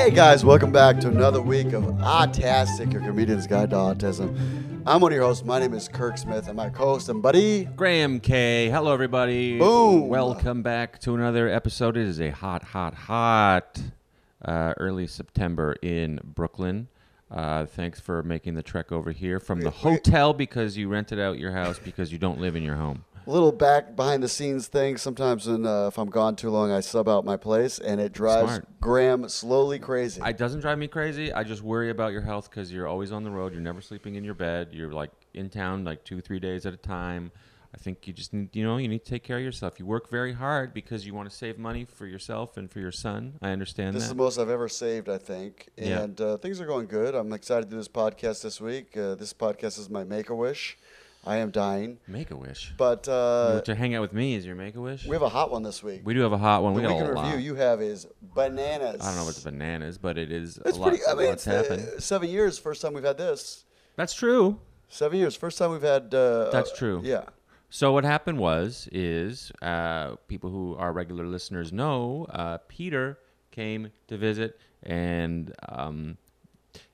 [0.00, 4.82] Hey guys, welcome back to another week of Autastic, your comedian's guide to autism.
[4.86, 5.44] I'm one of your hosts.
[5.44, 7.66] My name is Kirk Smith, and my co-host and buddy.
[7.76, 8.70] Graham K.
[8.70, 9.58] Hello, everybody.
[9.58, 10.08] Boom.
[10.08, 11.98] Welcome back to another episode.
[11.98, 13.78] It is a hot, hot, hot
[14.42, 16.88] uh, early September in Brooklyn.
[17.30, 21.38] Uh, thanks for making the trek over here from the hotel because you rented out
[21.38, 23.04] your house because you don't live in your home.
[23.26, 24.96] Little back behind the scenes thing.
[24.96, 28.12] Sometimes, when, uh, if I'm gone too long, I sub out my place, and it
[28.12, 28.80] drives Smart.
[28.80, 30.20] Graham slowly crazy.
[30.24, 31.32] It doesn't drive me crazy.
[31.32, 33.52] I just worry about your health because you're always on the road.
[33.52, 34.68] You're never sleeping in your bed.
[34.72, 37.30] You're like in town like two, three days at a time.
[37.72, 39.78] I think you just need, you know, you need to take care of yourself.
[39.78, 42.90] You work very hard because you want to save money for yourself and for your
[42.90, 43.34] son.
[43.40, 44.06] I understand this that.
[44.06, 46.00] is the most I've ever saved, I think, Yeah.
[46.00, 47.14] and uh, things are going good.
[47.14, 48.96] I'm excited to do this podcast this week.
[48.96, 50.78] Uh, this podcast is my make a wish.
[51.24, 52.72] I am dying, Make a wish.
[52.78, 55.04] but uh, to hang out with me is your make a wish.
[55.04, 56.00] we have a hot one this week.
[56.02, 56.72] We do have a hot one.
[56.72, 57.24] the We got weekend a lot.
[57.26, 59.02] review you have is bananas.
[59.02, 60.88] I don't know what's bananas, but it is It's a lot.
[60.88, 61.04] pretty.
[61.06, 62.58] I mean, lots it's uh, seven years.
[62.58, 63.64] First time we've had this.
[63.96, 64.58] That's true.
[64.88, 65.36] Seven years.
[65.36, 66.14] First time we've had.
[66.14, 67.00] Uh, That's uh, true.
[67.04, 67.24] Yeah.
[67.68, 73.18] So what happened was, is uh, people who are regular listeners know uh, Peter
[73.52, 76.16] came to visit, and um,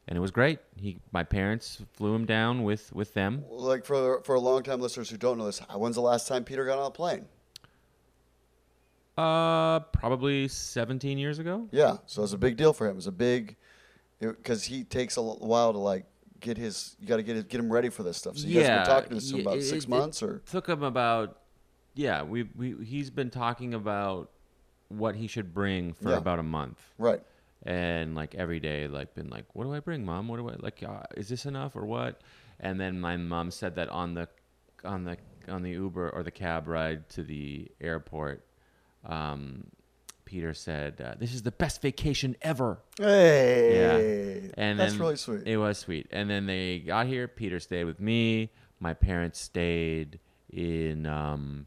[0.08, 0.58] and it was great.
[0.76, 3.44] He, my parents flew him down with with them.
[3.50, 6.44] Like for for a long time listeners who don't know this, when's the last time
[6.44, 7.26] Peter got on a plane?
[9.16, 11.68] Uh, probably 17 years ago.
[11.72, 11.96] Yeah.
[12.06, 12.98] So it's a big deal for him.
[12.98, 13.56] It's a big
[14.20, 16.04] because he takes a while to like
[16.40, 16.96] get his.
[17.00, 18.36] You got to get his, get him ready for this stuff.
[18.36, 20.26] So you guys have been talking to him yeah, about it- six it- months it
[20.28, 20.38] or.
[20.50, 21.40] took him about
[21.94, 22.22] yeah.
[22.22, 24.30] We we he's been talking about
[24.88, 26.18] what he should bring for Yeah.
[26.18, 26.78] about a month.
[26.98, 27.22] Right.
[27.66, 30.28] And like every day like been like what do i bring mom?
[30.28, 32.20] What do i like uh, is this enough or what?
[32.60, 34.28] And then my mom said that on the
[34.84, 38.46] on the on the uber or the cab ride to the airport
[39.04, 39.64] um,
[40.24, 42.78] peter said uh, this is the best vacation ever.
[42.98, 44.50] Hey.
[44.56, 45.42] and that's really sweet.
[45.44, 46.06] it was sweet.
[46.10, 48.52] And then they got here peter stayed with me.
[48.78, 50.20] My parents stayed
[50.52, 51.66] in um,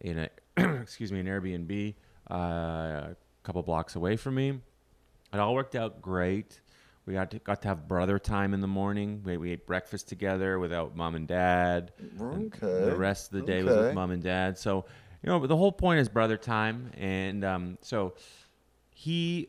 [0.00, 0.28] in a
[0.80, 1.94] excuse me an airbnb
[2.30, 4.60] uh, a couple blocks away from me
[5.32, 6.60] it all worked out great.
[7.06, 9.22] We got to, got to have brother time in the morning.
[9.24, 11.92] We, we ate breakfast together without mom and dad.
[11.98, 12.84] And Okay.
[12.84, 14.58] The rest of the day was with mom and dad.
[14.58, 14.84] So,
[15.22, 16.90] you know, but the whole point is brother time.
[16.96, 18.14] And um, so
[18.94, 19.48] he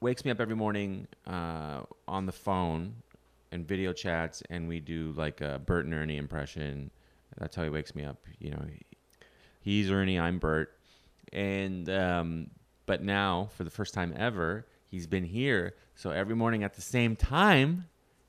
[0.00, 2.94] wakes me up every morning uh, on the phone
[3.50, 6.90] and video chats, and we do like a Bert and Ernie impression.
[7.38, 8.16] That's how he wakes me up.
[8.38, 8.64] You know,
[9.60, 10.76] he's Ernie, I'm Bert,
[11.32, 12.50] and um,
[12.86, 15.74] but now for the first time ever, he's been here.
[15.96, 17.86] So every morning at the same time,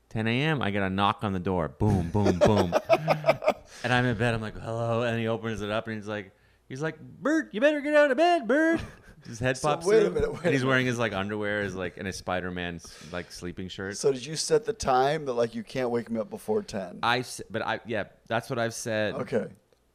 [0.08, 1.68] 10 a.m., I get a knock on the door.
[1.68, 2.74] Boom, boom, boom,
[3.84, 4.34] and I'm in bed.
[4.34, 6.32] I'm like, hello, and he opens it up, and he's like,
[6.68, 8.80] he's like, Bert, you better get out of bed, Bert.
[9.26, 11.74] His head So pops wait a minute, wait and he's wearing his like underwear, is
[11.74, 12.78] like, and his Spider-Man
[13.10, 13.96] like sleeping shirt.
[13.96, 16.98] So did you set the time that like you can't wake me up before ten?
[17.02, 19.14] I, but I, yeah, that's what I've said.
[19.14, 19.46] okay.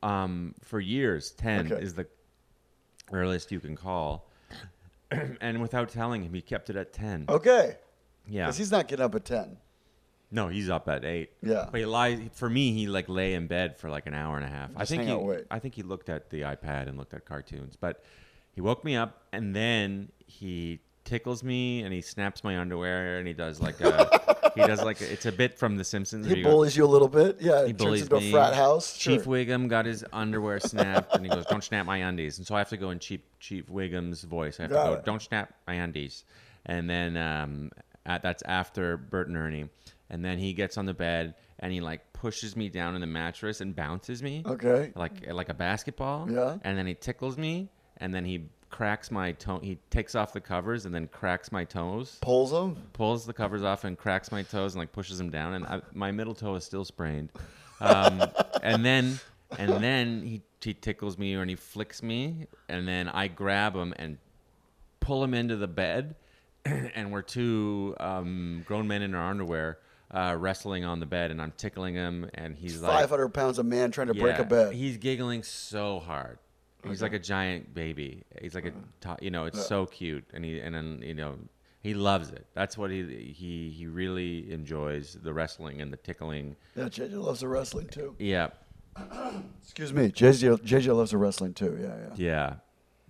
[0.02, 1.30] um, for years.
[1.30, 1.84] Ten Okay.
[1.84, 2.08] is the
[3.12, 4.29] earliest you can call,
[5.42, 7.26] and without telling him, he kept it at ten.
[7.30, 7.78] Okay.
[8.28, 9.58] yeah, Because he's not getting up at ten.
[10.32, 11.32] no, he's up at eight.
[11.42, 11.68] Yeah.
[11.72, 12.20] but he lies.
[12.34, 14.70] For me, he like lay in bed for like an hour and a half.
[14.76, 15.46] I think he, out, wait.
[15.50, 18.04] I think he looked at the iPad and looked at cartoons, but
[18.54, 23.28] he woke me up and then he tickles me and he snaps my underwear and
[23.28, 26.28] he does like a he does like a, it's a bit from The Simpsons.
[26.28, 27.38] He bullies you a little bit.
[27.42, 27.66] Yeah.
[27.66, 28.30] he turns into me.
[28.30, 28.98] a frat house.
[28.98, 29.34] Chief Sure.
[29.34, 32.60] Wiggum got his underwear snapped, and he goes, "Don't snap my undies." And so I
[32.60, 34.60] have to go in Chief Chief Wiggum's voice.
[34.60, 35.06] I have Got to go, it.
[35.06, 36.24] "Don't snap my undies,"
[36.66, 37.72] and then um,
[38.06, 39.70] at, that's after Bert and Ernie,
[40.10, 43.08] and then he gets on the bed and he like pushes me down in the
[43.08, 44.92] mattress and bounces me Okay.
[44.96, 46.30] like like a basketball.
[46.32, 46.58] Yeah.
[46.64, 49.60] And then he tickles me, and then he cracks my toe.
[49.60, 52.78] He takes off the covers and then cracks my toes Pulls them.
[52.94, 55.82] pulls the covers off and cracks my toes and like pushes them down, and I,
[55.94, 57.32] my middle toe is still sprained.
[57.82, 58.24] Um,
[58.64, 59.20] and then
[59.58, 63.94] and then he he tickles me and he flicks me, and then I grab him
[63.98, 64.18] and
[65.00, 66.16] pull him into the bed,
[66.66, 69.80] and we're two um, grown men in our underwear.
[70.12, 73.60] Uh, wrestling on the bed, and I'm tickling him, and he's like, Five hundred pounds
[73.60, 74.74] of man trying to break a yeah, bed.
[74.74, 76.40] He's giggling so hard.
[76.88, 78.24] He's like a giant baby.
[78.42, 78.72] He's like a,
[79.02, 81.36] to- you know, it's so cute, and he and then you know,
[81.82, 82.46] he loves it.
[82.54, 86.56] That's what he he he really enjoys the wrestling and the tickling.
[86.76, 88.16] yeah, JJ loves the wrestling too.
[88.18, 88.50] Yeah,
[89.62, 91.78] Excuse me, JJ, JJ loves the wrestling too.
[91.82, 92.14] Yeah, yeah.
[92.16, 92.54] yeah,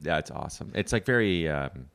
[0.01, 0.17] yeah.
[0.17, 0.71] It's awesome.
[0.73, 1.87] It's like very um,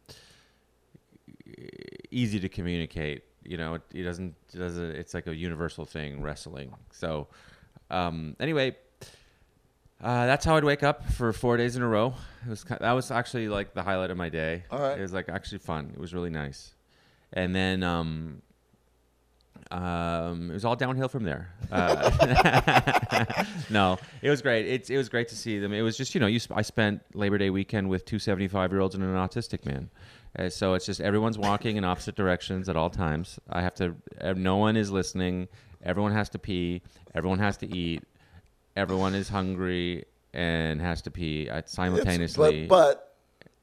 [2.10, 3.24] easy to communicate.
[3.44, 4.90] You know, it, it doesn't it doesn't.
[4.92, 6.72] It's like a universal thing, wrestling.
[6.92, 7.28] So,
[7.90, 8.76] um, anyway,
[10.04, 12.14] uh, that's how I'd wake up for four days in a row.
[12.46, 14.64] It was that was actually like the highlight of my day.
[14.70, 14.98] All right.
[14.98, 15.90] It was like actually fun.
[15.94, 16.74] It was really nice.
[17.32, 18.42] and then um,
[19.70, 21.50] um, it was all downhill from there.
[21.72, 24.66] Uh, no, it was great.
[24.66, 25.72] It's it was great to see them.
[25.72, 28.72] It was just you know you sp- I spent Labor Day weekend with two 75
[28.72, 29.90] year olds and an autistic man.
[30.38, 33.38] Uh, so it's just everyone's walking in opposite directions at all times.
[33.48, 33.94] I have to.
[34.20, 35.48] Uh, no one is listening.
[35.82, 36.82] Everyone has to pee.
[37.14, 38.02] Everyone has to eat.
[38.76, 42.66] Everyone is hungry and has to pee at It's- simultaneously.
[42.66, 43.14] but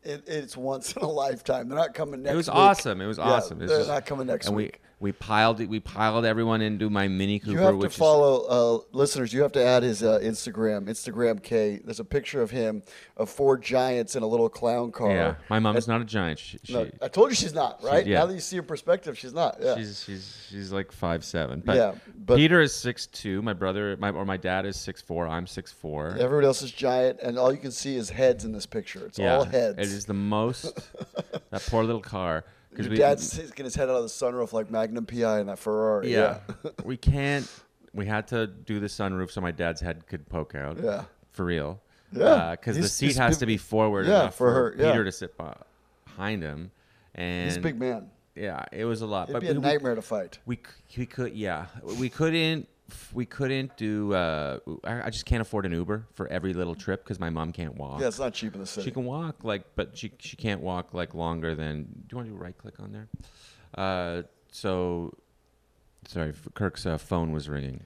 [0.04, 1.70] but it, it's once in a lifetime.
[1.70, 2.30] They're not coming next.
[2.30, 2.34] Week.
[2.34, 2.56] It was week.
[2.56, 3.02] awesome.
[3.02, 3.62] It was Yeah, awesome.
[3.62, 4.82] It's they're just- not coming next and week.
[5.02, 5.68] We piled it.
[5.68, 7.52] We piled everyone into my Mini Cooper.
[7.52, 9.34] You have to follow uh, listeners.
[9.34, 10.86] You have to add his uh, Instagram.
[10.86, 11.82] Instagram K.
[11.84, 12.84] There's a picture of him
[13.18, 15.12] of four giants in a little clown car.
[15.12, 16.38] yeah, my mom is not a giant.
[16.38, 18.06] She, she, No, I told you she's not right.
[18.06, 18.20] yeah.
[18.20, 19.58] Now that you see her perspective, she's not.
[19.60, 19.76] Yeah.
[19.76, 21.64] she's she's she's like five seven.
[21.66, 21.96] But Yeah,
[22.26, 23.42] but- Peter is six two.
[23.42, 25.28] My brother, my or my dad is six four.
[25.28, 26.16] I'm six four.
[26.20, 29.08] Everyone else is giant, and all you can see is heads in this picture.
[29.08, 29.80] It's yeah, all heads.
[29.80, 30.80] It is the most.
[31.50, 32.46] that poor little car.
[32.78, 35.60] Your we, dad's sticking his head out of the sunroof like Magnum PI in that
[35.60, 36.12] Ferrari.
[36.14, 36.40] yeah,
[36.86, 37.50] we can't.
[37.94, 40.78] We had to do the sunroof so my dad's head could poke out.
[40.82, 41.04] Yeah.
[41.32, 41.82] for real.
[42.14, 42.24] Yeah.
[42.26, 44.92] Uh, because the seat has big- to be forward Yeah, enough for for, her, yeah.
[44.92, 46.72] Peter to sit behind him.
[47.16, 48.10] And He's a big man.
[48.36, 49.24] Yeah, it was a lot.
[49.30, 50.40] It'd but be a we- nightmare to fight.
[50.46, 50.60] We,
[50.98, 51.66] we could yeah
[52.00, 52.68] we couldn't
[53.14, 57.04] we couldn't do uh I, I just can't afford an Uber for every little trip
[57.04, 58.02] because my mom can't walk.
[58.02, 58.86] Yeah, it's not cheap in the city.
[58.86, 61.84] She can walk like, but she she can't walk like longer than.
[61.84, 63.08] Do you want to do right click on there?
[63.76, 65.14] Uh, so
[66.08, 67.86] sorry, Kirk's uh, phone was ringing.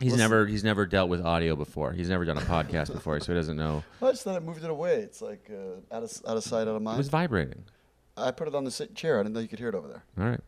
[0.00, 1.92] He's Listen- never he's never dealt with audio before.
[1.92, 3.84] He's never done a podcast before, so he doesn't know.
[4.00, 4.96] I just thought I moved it away.
[4.96, 6.80] It's like uh, out of out of sight, out of mind.
[6.82, 6.98] It mind.
[6.98, 7.64] was vibrating.
[8.16, 9.18] I put it on the sit chair.
[9.18, 10.04] I didn't know you could hear it over there.
[10.18, 10.40] All right.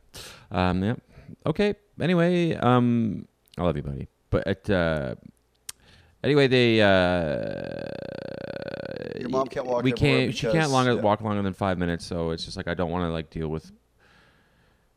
[0.51, 1.01] Um, yep.
[1.47, 1.75] Okay.
[2.01, 3.27] Anyway, um,
[3.59, 4.09] I love you, buddy.
[4.31, 5.15] But uh,
[6.23, 6.81] anyway, they.
[6.81, 7.83] Uh,
[9.21, 10.35] Your mom can't walk We can't.
[10.35, 11.01] She because- can't longer yeah.
[11.01, 12.05] walk longer than five minutes.
[12.05, 13.71] So it's just like I don't want to like deal with.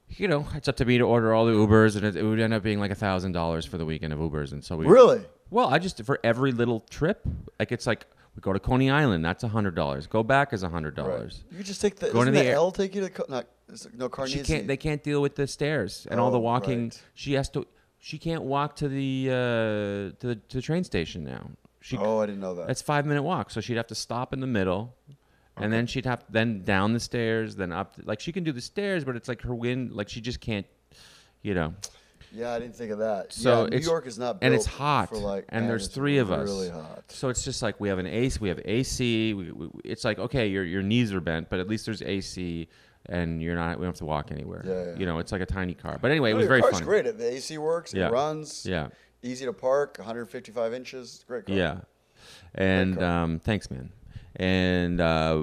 [0.10, 2.40] You know, it's up to me to order all the Ubers, and it, it would
[2.40, 4.86] end up being like a thousand dollars for the weekend of Ubers, and so we.
[4.86, 5.22] Really?
[5.50, 7.22] Well, I just for every little trip,
[7.60, 8.06] like it's like
[8.36, 10.08] we go to Coney Island, that's a hundred dollars.
[10.08, 11.06] Go back is a hundred Right.
[11.08, 11.44] dollars.
[11.52, 12.10] You just take the.
[12.10, 13.48] Going to the the L take you to co- not
[13.98, 17.02] no she can't they can't deal with the stairs and all the Oh, walking right.
[17.16, 17.68] she has to
[18.00, 21.50] she can't walk to the uh to the, to the train station now
[21.82, 22.68] she Oh, I didn't know that.
[22.68, 24.96] that's five minute walk so she'd have to stop in the middle
[25.56, 28.62] and then she'd have then down the stairs then up like she can do the
[28.62, 30.66] stairs but it's like her wind like she just can't
[31.42, 31.74] you know
[32.34, 33.32] yeah, I didn't think of that.
[33.32, 34.40] So yeah, New it's- York is not.
[34.42, 36.50] and it's hot, For like, and there's three of us.
[36.50, 37.06] Really hot.
[37.08, 40.20] so it's just like we have an AC we have AC we, we, it's like
[40.20, 42.68] okay your your knees are bent but at least there's AC
[43.10, 45.00] and you're not we don't have to walk anywhere Yeah, yeah.
[45.00, 46.84] you know it's like a tiny car but anyway it was your very car's fun
[46.84, 47.18] great.
[47.18, 47.94] The AC works.
[47.94, 48.08] Yeah.
[48.08, 48.66] It runs.
[48.66, 48.88] yeah
[49.24, 49.98] Easy to park.
[49.98, 51.26] 155 inches.
[51.28, 51.56] Great car.
[51.56, 51.78] Yeah.
[52.54, 53.24] And car.
[53.24, 53.92] um, thanks, man.
[54.36, 55.42] And uh,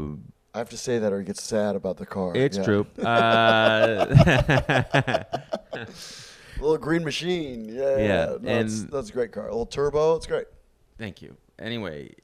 [0.54, 2.36] I have to say that, or he gets sad about the car.
[2.36, 2.64] it's Yeah.
[2.64, 2.86] true.
[3.04, 4.06] Uh,
[6.60, 7.68] Little green machine.
[7.68, 7.96] Yeah.
[7.96, 8.36] Yeah, yeah.
[8.40, 9.48] No, and- that's a great car.
[9.48, 10.16] A little turbo.
[10.16, 10.46] It's great.
[10.98, 11.36] thank you.
[11.58, 12.14] Anyway,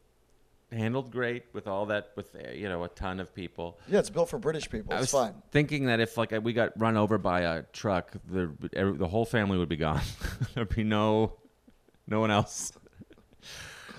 [0.72, 3.78] handled great with all that, with uh, you know a ton of people.
[3.88, 4.92] Yeah, it's built for British people.
[4.92, 5.34] I It's was fine.
[5.50, 9.58] thinking that if like we got run over by a truck, the the whole family
[9.58, 10.02] would be gone.
[10.54, 11.34] There'd be no
[12.06, 12.72] no one else.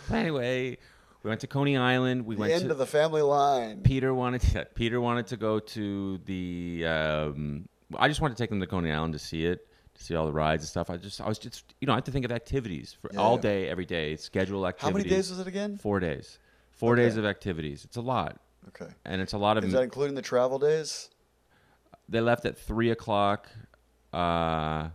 [0.10, 0.78] but anyway,
[1.24, 2.26] we went to Coney Island.
[2.26, 3.82] We The went end to of the family line.
[3.82, 6.86] Peter wanted to, Peter wanted to go to the.
[6.86, 10.16] Um, I just wanted to take them to Coney Island to see it, to see
[10.16, 10.90] all the rides and stuff.
[10.90, 13.20] I just I was just you know I had to think of activities for Yeah,
[13.20, 14.16] all day every day.
[14.16, 14.92] Schedule activities.
[14.94, 15.78] How many days was it again?
[15.78, 16.40] Four days.
[16.82, 17.04] Four Okay.
[17.04, 17.86] days of activities.
[17.86, 18.92] It's a lot, Okay.
[19.06, 19.64] and it's a lot of.
[19.64, 21.10] Is that including the travel days?
[22.10, 23.48] they left at three o'clock,
[24.12, 24.90] uh,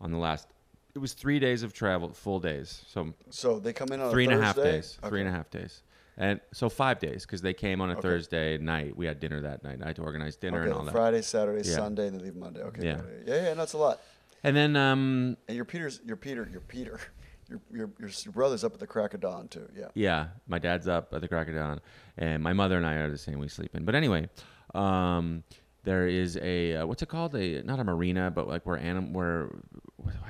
[0.00, 0.46] on the last.
[0.94, 2.84] It was three days of travel, full days.
[2.86, 4.96] So So they come in on three and a half days.
[5.08, 5.82] Three and a half days.
[6.16, 8.02] And so five days because they came on a Okay.
[8.02, 8.96] Thursday night.
[8.96, 9.80] We had dinner that night.
[9.82, 10.92] I had to organize dinner Okay, and all that.
[10.92, 11.74] Friday, Saturday, Yeah.
[11.74, 12.62] Sunday, and then leave Monday.
[12.62, 12.84] Okay.
[12.86, 13.00] Yeah.
[13.26, 14.00] Yeah, yeah, that's a lot.
[14.44, 17.00] And then um, And your Peter's, your Peter, your Peter,
[17.48, 19.68] your your your, brother's up at the crack of dawn too.
[19.76, 19.88] Yeah.
[19.94, 21.80] Yeah, my dad's up at the crack of dawn,
[22.16, 23.38] and my mother and I are the same.
[23.38, 23.84] We sleep in.
[23.84, 24.28] But anyway,
[24.74, 25.44] um,
[25.84, 27.34] there is a uh, what's it called?
[27.34, 29.50] A not a marina, but like where anim where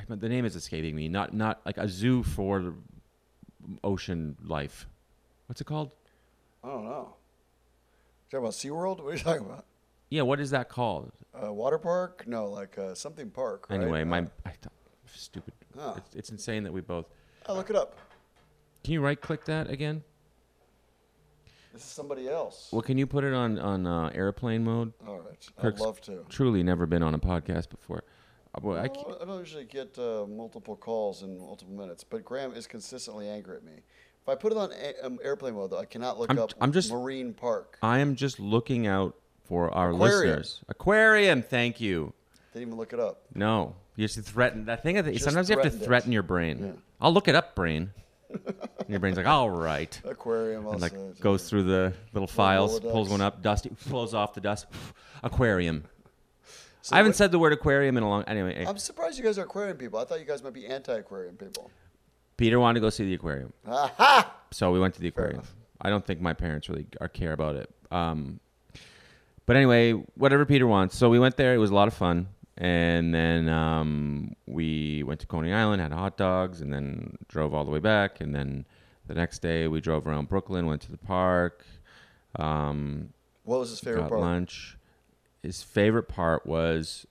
[0.08, 1.08] the name is escaping me.
[1.08, 2.74] Not not like a zoo for
[3.82, 4.86] ocean life.
[5.46, 5.90] What's it called?
[6.62, 7.14] I don't know.
[8.30, 9.02] You talking about SeaWorld?
[9.02, 9.66] What are you talking about?
[10.10, 11.12] Yeah, what is that called?
[11.34, 12.24] Uh, water park?
[12.26, 13.66] No, like uh, something park.
[13.68, 13.80] Right?
[13.80, 14.72] Anyway, Uh, my I thought,
[15.18, 15.54] stupid.
[15.78, 15.94] Oh.
[15.96, 17.06] It's, it's insane that we both.
[17.46, 17.96] I'll look it up.
[18.82, 20.02] Can you right click that again?
[21.72, 22.68] This is somebody else.
[22.70, 24.92] Well, can you put it on on uh, airplane mode?
[25.06, 25.48] All right.
[25.62, 26.24] I'd love to.
[26.28, 28.04] Truly, never been on a podcast before.
[28.54, 32.04] Uh, well, I, Well, ca- I don't usually get uh, multiple calls in multiple minutes,
[32.04, 33.72] but Graham is consistently angry at me.
[34.22, 36.52] If I put it on a- um, airplane mode, though, I cannot look I'm- up
[36.60, 37.78] I'm just- Marine Park.
[37.82, 40.14] I am just looking out for our Aquarium.
[40.38, 40.62] listeners.
[40.68, 42.14] Aquarium, thank you.
[42.54, 43.22] Didn't even look it up.
[43.34, 44.64] No, you just threaten.
[44.66, 44.96] That thing.
[44.96, 45.86] Is, Just sometimes you have to threatened it.
[45.86, 46.58] threaten your brain.
[46.64, 46.72] Yeah.
[47.00, 47.90] I'll look it up, brain.
[48.30, 48.54] and
[48.88, 50.00] your brain's like, all right.
[50.04, 50.60] Aquarium.
[50.66, 52.92] And Also, like goes through the little files, Rolodex.
[52.92, 54.66] pulls one up, dusty, blows off the dust.
[55.24, 55.84] Aquarium.
[56.82, 58.22] So I haven't what- said the word aquarium in a long.
[58.24, 59.98] Anyway, I'm surprised you guys are aquarium people.
[59.98, 61.70] I thought you guys might be anti-aquarium people.
[62.36, 64.32] Peter wanted to go see the aquarium, Aha!
[64.50, 65.42] so we went to the aquarium.
[65.80, 67.70] I don't think my parents really are care about it.
[67.90, 68.38] Um,
[69.46, 70.96] but anyway, whatever Peter wants.
[70.96, 71.54] So we went there.
[71.54, 72.28] It was a lot of fun.
[72.56, 77.64] And then um, we went to Coney Island, had hot dogs, and then drove all
[77.64, 78.20] the way back.
[78.20, 78.64] And then
[79.08, 81.64] the next day we drove around Brooklyn, went to the park,
[82.36, 83.10] um,
[83.42, 84.20] What was his favorite got part?
[84.20, 84.76] lunch.
[85.42, 87.06] His favorite part was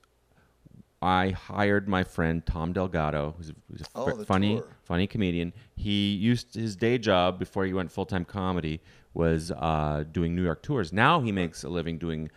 [1.02, 4.66] I hired my friend Tom Delgado, who's a, who's a Oh, f- funny, tour.
[4.82, 5.52] funny comedian.
[5.76, 8.80] He used his day job before he went full time comedy
[9.12, 10.92] was uh, doing New York tours.
[10.92, 12.30] Now he makes a living doing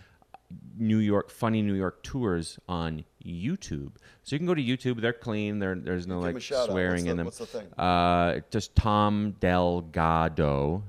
[0.78, 3.92] New York funny New York tours on YouTube.
[4.24, 5.02] So you can go to YouTube.
[5.02, 5.60] They're clean.
[5.60, 6.70] They're, there's no like a shout out.
[6.70, 7.26] swearing the- in them.
[7.26, 7.68] what's the thing?
[7.78, 10.84] Uh, just Tom Delgado,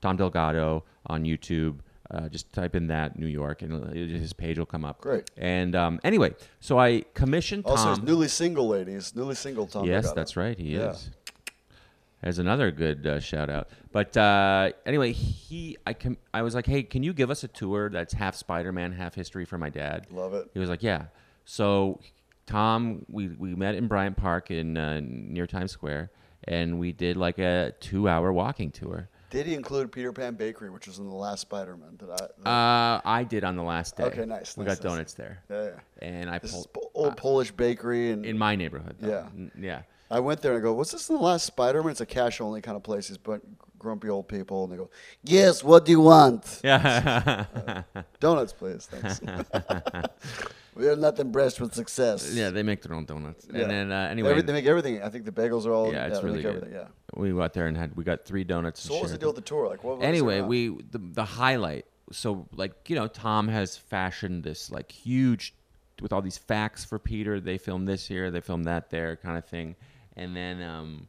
[0.00, 1.78] Tom Delgado on YouTube.
[2.10, 5.00] Uh, just type in that New York, and his page will come up.
[5.00, 5.30] Great.
[5.38, 7.94] And um, anyway, so I commissioned Also, Tom.
[8.00, 9.16] he's newly single, ladies.
[9.16, 9.84] Newly single, Tom.
[9.86, 10.20] yes, Delgado.
[10.20, 10.56] that's right.
[10.58, 10.90] He Yeah.
[10.92, 11.10] is.
[12.24, 13.68] There's another good uh, shout out.
[13.92, 15.94] But uh, anyway, he I
[16.32, 19.44] I was like, hey, can you give us a tour that's half Spider-Man, half history
[19.44, 20.06] for my dad?
[20.10, 20.50] Love it.
[20.54, 21.04] He was like, yeah.
[21.44, 22.00] So
[22.46, 26.12] Tom, we, we met in Bryant Park in uh, near Times Square,
[26.44, 29.10] and we did like a two-hour walking tour.
[29.28, 31.96] Did he include Peter Pan Bakery, which was in the last Spider-Man?
[31.96, 32.94] Did I?
[32.96, 34.04] Uh, I did on the last day.
[34.04, 34.92] Okay, nice, We nice, got nice.
[34.92, 36.08] donuts there, yeah, yeah.
[36.08, 38.96] and I This pulled old Polish bakery, and in my neighborhood.
[38.98, 39.28] though.
[39.36, 39.48] Yeah.
[39.60, 39.82] Yeah.
[40.10, 42.76] I went there and I go, "What's this the last Spider-Man?" It's a cash-only kind
[42.76, 43.08] of place.
[43.08, 43.40] These bu-
[43.78, 44.90] grumpy old people, and they go,
[45.22, 46.60] "Yes, what do you want?
[46.62, 47.44] Yeah.
[48.20, 49.20] Donuts, please, thanks."
[50.74, 52.34] we are not impressed with success.
[52.34, 53.46] yeah, they make their own donuts.
[53.52, 53.62] Yeah.
[53.62, 55.02] And then uh, anyway, Every- they make everything.
[55.02, 55.92] I think the bagels are all.
[55.92, 56.68] yeah, it's really good.
[56.72, 56.86] Yeah.
[57.14, 58.80] We went there and had we got three donuts.
[58.80, 59.68] So what was the deal with the tour?
[59.68, 59.98] Like, what?
[59.98, 61.86] was anyway, we the, the highlight.
[62.12, 65.54] So like you know, Tom has fashioned this like huge
[66.00, 67.40] with all these facts for Peter.
[67.40, 69.76] They filmed this here, they filmed that there, kind of thing,
[70.16, 71.08] and then um,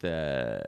[0.00, 0.64] the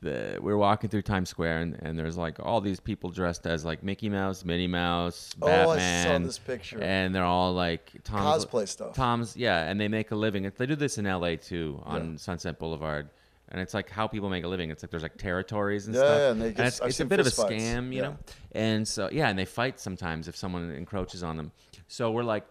[0.00, 3.46] the we are walking through Times Square and, and there's like all these people dressed
[3.46, 6.80] as like Mickey Mouse, Minnie Mouse, Oh, I saw this picture.
[6.80, 8.94] And they're all like Tom's Cosplay stuff.
[8.94, 10.50] Tom's yeah, and they make a living.
[10.56, 13.10] They do this in LA too on Sunset Boulevard.
[13.50, 14.70] And it's like how people make a living.
[14.70, 16.18] It's like there's like territories and Yeah, stuff.
[16.20, 17.50] yeah, and they get- it's, it's a bit of a fights.
[17.54, 18.08] scam, you Yeah.
[18.10, 18.16] know.
[18.52, 21.50] And so yeah, and they fight sometimes if someone encroaches on them.
[21.88, 22.44] So we're like,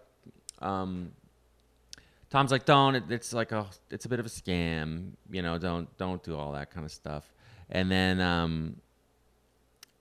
[0.59, 1.11] um,
[2.29, 2.95] Tom's like, don't.
[2.95, 5.57] It, it's like a, it's a bit of a scam, you know.
[5.57, 7.31] Don't, don't do all that kind of stuff.
[7.69, 8.77] And then, um,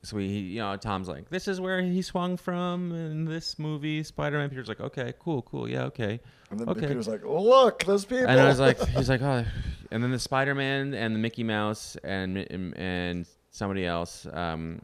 [0.03, 4.05] so we, you know, Tom's like, this is where he swung from in this movie,
[4.05, 4.49] Spider-Man.
[4.51, 6.87] Peter's like, okay, cool, cool, yeah, okay, And then okay.
[6.87, 9.45] Peter's like, "Oh look, those people." And I was like, he's like, oh,
[9.91, 14.81] and then the Spider-Man and the Mickey Mouse and Mi- and somebody else, um,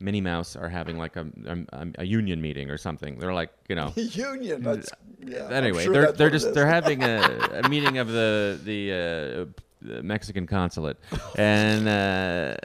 [0.00, 1.26] Minnie Mouse, are having like a,
[1.72, 3.18] a a union meeting or something.
[3.18, 4.62] They're like, you know, union.
[4.62, 4.90] That's,
[5.20, 9.50] yeah, anyway, sure they're they're just they're having a, a meeting of the the,
[9.84, 10.98] uh, Mexican consulate,
[11.36, 12.56] and uh,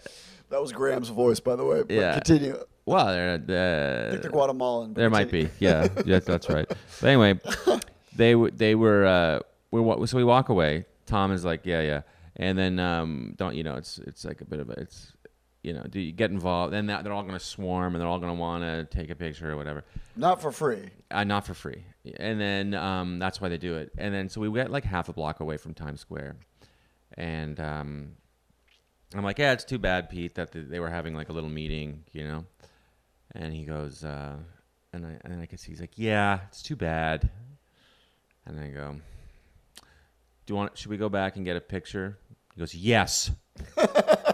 [0.50, 1.82] That was Graham's voice, by the way.
[1.84, 2.14] But Yeah.
[2.14, 2.58] Continue.
[2.86, 3.38] well, they're, I
[4.12, 4.94] think they're uh, Guatemalan.
[4.94, 6.68] there might be, yeah, yeah, that's right.
[7.02, 7.40] But anyway,
[8.16, 9.40] they w- they were uh,
[9.72, 10.86] we so we walk away.
[11.06, 12.02] Tom is like, yeah, yeah,
[12.36, 13.76] and then um, don't you know?
[13.76, 15.13] It's it's like a bit of a it's
[15.64, 16.74] you know, do you get involved?
[16.74, 19.10] Then that, they're all going to swarm and they're all going to want to take
[19.10, 19.84] a picture or whatever.
[20.16, 20.90] Not for free.
[21.10, 21.86] Uh, not for free.
[22.18, 23.92] And then um, that's why they do it.
[23.98, 26.36] And then so we get like half a block away from Times Square,
[27.18, 28.12] and um,
[29.16, 32.04] I'm like, yeah, it's too bad, Pete, that they were having like a little meeting,
[32.12, 32.46] you know.
[33.34, 34.36] And he goes, uh,
[34.92, 37.30] and I and I see he's like, yeah, it's too bad.
[38.46, 38.98] And I go,
[40.46, 40.78] do you want?
[40.78, 42.18] Should we go back and get a picture?
[42.54, 43.32] He goes, yes.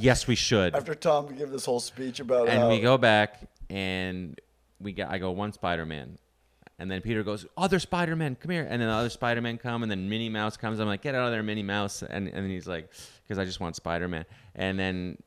[0.00, 3.40] yes, we should After Tom gave this whole speech about and how we go back
[3.68, 4.40] and
[4.80, 6.18] we got I go one Spider Man.
[6.78, 8.66] And then Peter goes, Other Spider Man, come here.
[8.68, 10.80] And then the other Spider Man come, and then Minnie Mouse comes.
[10.80, 12.02] I'm like, Get out of there, Minnie Mouse.
[12.02, 12.90] And, and then he's like,
[13.22, 14.24] Because I just want Spider Man.
[14.54, 15.18] And then,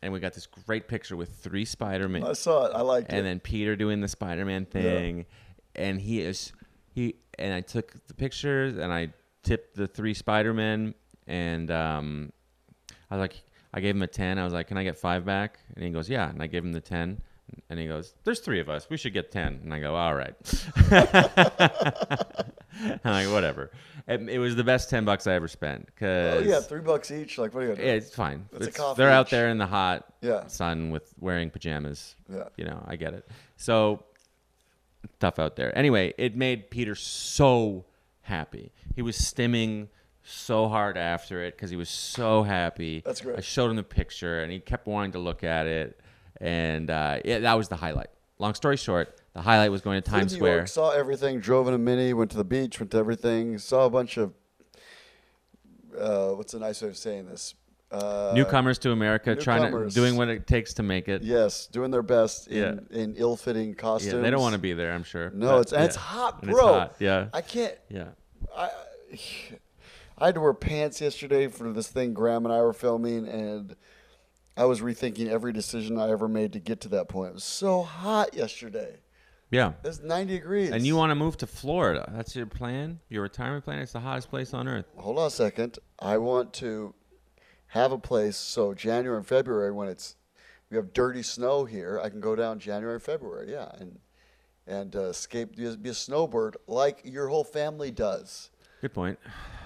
[0.00, 2.22] and we got this great picture with three Spider Man.
[2.22, 2.72] I saw it.
[2.72, 3.18] I liked And it.
[3.18, 5.26] And then Peter doing the Spider Man thing.
[5.74, 6.52] And he is,
[6.94, 9.12] he, and I took the pictures and I
[9.42, 10.94] tipped the three Spider Men.
[11.26, 12.32] And um,
[13.10, 13.42] I was like,
[13.74, 14.38] I gave him a 10.
[14.38, 15.58] I was like, can I get five back?
[15.74, 16.28] And he goes, yeah.
[16.28, 17.20] And I gave him the 10.
[17.68, 18.88] And he goes, there's three of us.
[18.90, 19.60] We should get 10.
[19.64, 20.34] And I go, all right.
[23.04, 23.70] I'm like, whatever.
[24.06, 25.88] And it was the best 10 bucks I ever spent.
[25.88, 27.38] oh Cause yeah, three bucks each.
[27.38, 28.46] Like what are you gonna yeah, it's fine.
[28.54, 30.46] It's- coffee they're out there in the hot Yeah.
[30.48, 32.16] sun with wearing pajamas.
[32.32, 32.44] Yeah.
[32.56, 33.28] You know, I get it.
[33.56, 34.02] So
[35.20, 35.76] tough out there.
[35.76, 37.84] Anyway, it made Peter so
[38.22, 38.72] happy.
[38.96, 39.88] He was stimming
[40.24, 43.02] so hard after it because he was so happy.
[43.04, 43.38] That's great.
[43.38, 46.00] I showed him the picture, and he kept wanting to look at it,
[46.40, 48.08] and uh, yeah, that was the highlight.
[48.38, 50.56] Long story short, the highlight was going to Times Square.
[50.56, 53.86] York, saw everything, drove in a mini, went to the beach, went to everything, saw
[53.86, 54.32] a bunch of.
[55.98, 57.54] Uh, what's a nice way of saying this?
[57.90, 61.22] Uh, Newcomers to America, trying to doing what it takes to make it.
[61.22, 64.14] Yes, doing their best in, in ill-fitting costumes.
[64.14, 65.30] Yeah, they don't want to be there, I'm sure.
[65.34, 66.00] No, but, it's and it's yeah.
[66.00, 66.52] hot, bro.
[66.52, 67.74] it's hot, Yeah, I can't.
[67.90, 68.06] yeah.
[68.56, 68.70] I,
[70.22, 73.74] I had to wear pants yesterday for this thing Graham and I were filming, and
[74.56, 77.30] I was rethinking every decision I ever made to get to that point.
[77.30, 79.00] It was so hot yesterday.
[79.50, 79.72] Yeah.
[79.82, 80.70] It's 90 degrees.
[80.70, 82.08] And you want to move to Florida.
[82.14, 83.00] That's your plan?
[83.08, 83.80] Your retirement plan?
[83.80, 84.86] It's the hottest place on earth.
[84.96, 85.80] Hold on a second.
[85.98, 86.94] I want to
[87.66, 90.14] have a place so January and February when it's
[90.70, 93.98] we have dirty snow here, I can go down January and February, yeah, and
[94.68, 98.51] and uh, escape be a snowbird like your whole family does.
[98.82, 99.18] Good point.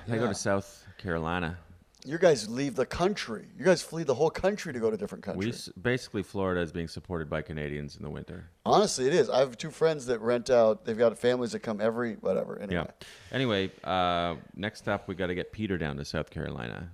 [0.08, 1.58] I go to South Carolina.
[2.04, 3.46] You guys leave the country.
[3.58, 5.68] You guys flee the whole country to go to different countries.
[5.68, 8.49] s- basically Florida is being supported by Canadians in the winter.
[8.64, 9.28] Honestly, it is.
[9.28, 10.85] I have two friends that rent out.
[10.85, 12.61] They've got families that come every whatever.
[12.61, 13.06] Anyway, Yeah.
[13.32, 16.90] Anyway, uh, next up we got to get Peter down to South Carolina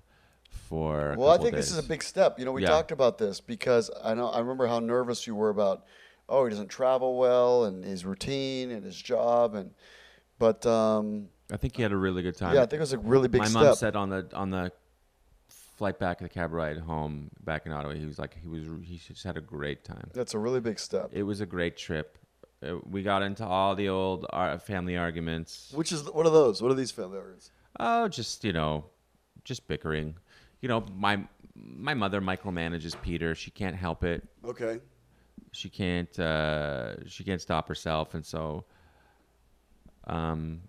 [0.49, 1.15] for.
[1.19, 2.39] Well, I think this is a big step.
[2.39, 2.69] You know, we Yeah.
[2.71, 5.85] talked about this because I know I remember how nervous you were about.
[6.29, 9.73] Oh, he doesn't travel well, and his routine and his job, and
[10.39, 12.55] but um, I think he had a really good time.
[12.55, 13.55] yeah, I think it was a really big step.
[13.55, 13.69] My step.
[13.69, 14.73] mom said on the on the
[15.49, 18.99] flight back, the cab ride home back in Ottawa, he was like he was he
[18.99, 20.11] just had a great time.
[20.15, 21.11] That's a really big step.
[21.13, 22.19] It was a great trip.
[22.65, 25.73] Uh, we got into all the old uh, family arguments.
[25.75, 26.63] Which is what are those?
[26.63, 27.51] What are these family members?
[27.81, 28.85] Oh, just you know,
[29.45, 30.15] just bickering.
[30.61, 31.21] You know, my
[31.55, 33.35] my mother micromanages Peter.
[33.35, 34.27] She can't help it.
[34.45, 34.81] Okay.
[35.51, 36.19] She can't.
[36.19, 38.65] Uh, she can't stop herself, and so,
[40.07, 40.61] um,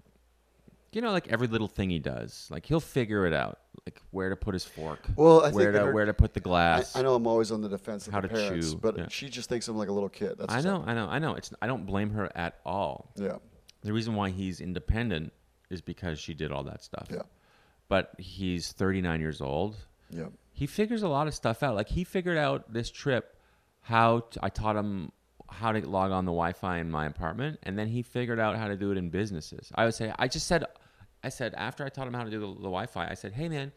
[0.96, 4.30] you know, like every little thing he does, like he'll figure it out, like where
[4.30, 5.00] to put his fork.
[5.16, 6.96] Well, I where think to her- where to put the glass.
[6.96, 9.08] I know I'm always on the defense of How the to parents, chew, but yeah.
[9.10, 10.36] she just thinks I'm like a little kid.
[10.38, 10.88] That's I know, up.
[10.88, 11.36] I know, I know.
[11.36, 13.12] It's I don't blame her at all.
[13.16, 13.38] Yeah.
[13.82, 15.34] The reason why he's independent
[15.70, 17.08] is because she did all that stuff.
[17.10, 17.24] Yeah.
[17.90, 19.76] But he's 39 years old.
[20.10, 20.26] Yeah.
[20.52, 21.76] he figures a lot of stuff out.
[21.76, 23.36] Like he figured out this trip
[23.82, 25.12] how I taught him
[25.50, 28.68] how to log on the Wi-Fi in my apartment, and then he figured out how
[28.68, 29.72] to do it in businesses.
[29.76, 30.64] I would say I just said,
[31.24, 33.48] I said after I taught him how to do the, the Wi-Fi, I said, hey
[33.50, 33.72] man,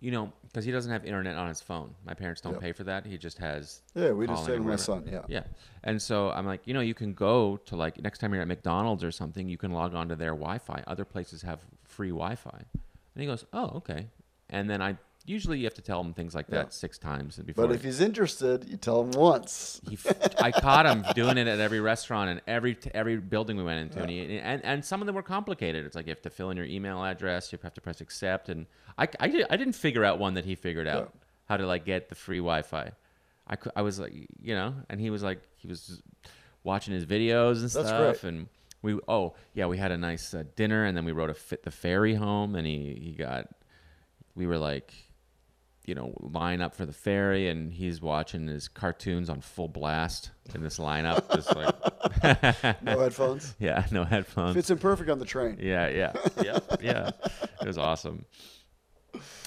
[0.00, 1.94] you know, because he doesn't have internet on his phone.
[2.04, 2.58] My parents don't Yeah.
[2.58, 3.06] pay for that.
[3.06, 5.22] He just has Yeah, we just or my son, yeah.
[5.28, 5.44] Yeah.
[5.84, 8.48] And so I'm like, you know, you can go to like next time you're at
[8.48, 10.82] McDonald's or something, you can log on to their Wi-Fi.
[10.86, 12.50] Other places have free Wi-Fi.
[13.14, 14.08] And he goes, oh, okay.
[14.50, 17.66] And then I usually you have to tell him things like that six times before.
[17.66, 19.80] But if he's interested, you tell him once.
[19.88, 23.64] he, f- I caught him doing it at every restaurant and every every building we
[23.64, 25.86] went into, and, he, and and some of them were complicated.
[25.86, 28.48] It's like you have to fill in your email address, you have to press accept,
[28.48, 28.66] and
[28.98, 31.14] I I, did, I didn't figure out one that he figured out
[31.46, 32.92] how to like get the free Wi-Fi.
[33.46, 36.02] I, cou- I was like you know, and he was like he was
[36.64, 38.32] watching his videos and That's stuff, great.
[38.32, 38.46] and
[38.82, 41.62] we oh yeah we had a nice uh, dinner, and then we rode a fit
[41.62, 43.48] the ferry home, and he he got
[44.34, 44.92] we were like
[45.84, 50.30] you know, line up for the ferry, and he's watching his cartoons on full blast
[50.54, 51.28] in this lineup.
[51.34, 53.54] just like, No headphones.
[53.58, 54.54] yeah, no headphones.
[54.54, 55.56] Fits in perfect on the train.
[55.60, 57.10] Yeah, yeah, yeah, yeah.
[57.60, 58.24] It was awesome.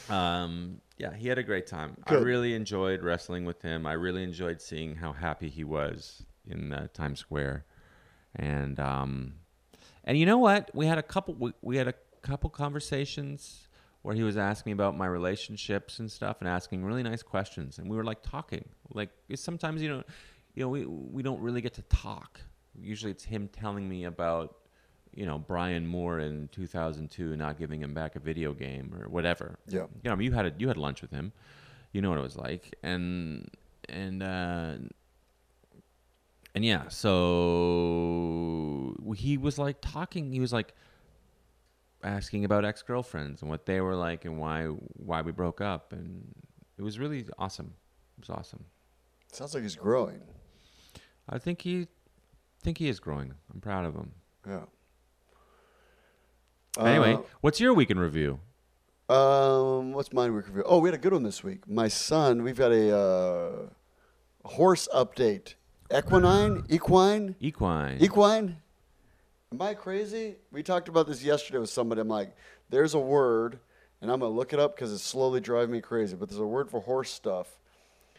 [0.09, 1.97] Um, yeah, he had a great time.
[2.05, 3.85] I really enjoyed wrestling with him.
[3.85, 7.65] I really enjoyed seeing how happy he was in uh, Times Square,
[8.35, 9.35] and um,
[10.03, 10.69] and you know what?
[10.73, 11.33] We had a couple.
[11.35, 13.64] We, we had a couple conversations
[14.05, 17.79] where he was asking me about my relationships and stuff, and asking really nice questions,
[17.79, 18.63] and we were like talking.
[18.93, 20.03] Like sometimes you know,
[20.53, 22.39] you know, we we don't really get to talk.
[22.79, 24.57] Usually, it's him telling me about
[25.15, 29.57] you know Brian Moore in 2002 not giving him back a video game or whatever.
[29.67, 29.87] Yeah.
[30.03, 31.33] You know, you had a, you had lunch with him.
[31.91, 33.49] You know what it was like, and
[33.89, 34.75] and uh,
[36.53, 40.31] and yeah, so he was like talking.
[40.31, 40.75] He was like
[42.05, 45.91] asking about ex girlfriends and what they were like and why why we broke up,
[45.91, 46.23] and
[46.77, 47.73] it was really awesome.
[48.17, 48.63] It was awesome.
[49.31, 50.21] Sounds like he's growing.
[51.27, 51.87] I think he
[52.61, 53.33] think he is growing.
[53.53, 54.11] I'm proud of him.
[54.47, 54.61] Yeah.
[56.77, 58.39] Anyway, what's your week in review?
[59.09, 60.63] Uh, um, what's my week review?
[60.65, 61.67] Oh, we had a good one this week.
[61.69, 63.51] My son, we've got a uh,
[64.47, 65.53] horse update.
[65.95, 67.97] Equine, equine, Equine.
[68.01, 68.57] equine.
[69.55, 70.35] Am I crazy?
[70.51, 72.01] We talked about this yesterday with somebody.
[72.01, 72.35] I'm like,
[72.69, 73.59] there's a word,
[74.01, 76.17] and I'm gonna look it up because it's slowly driving me crazy.
[76.17, 77.47] But there's a word for horse stuff.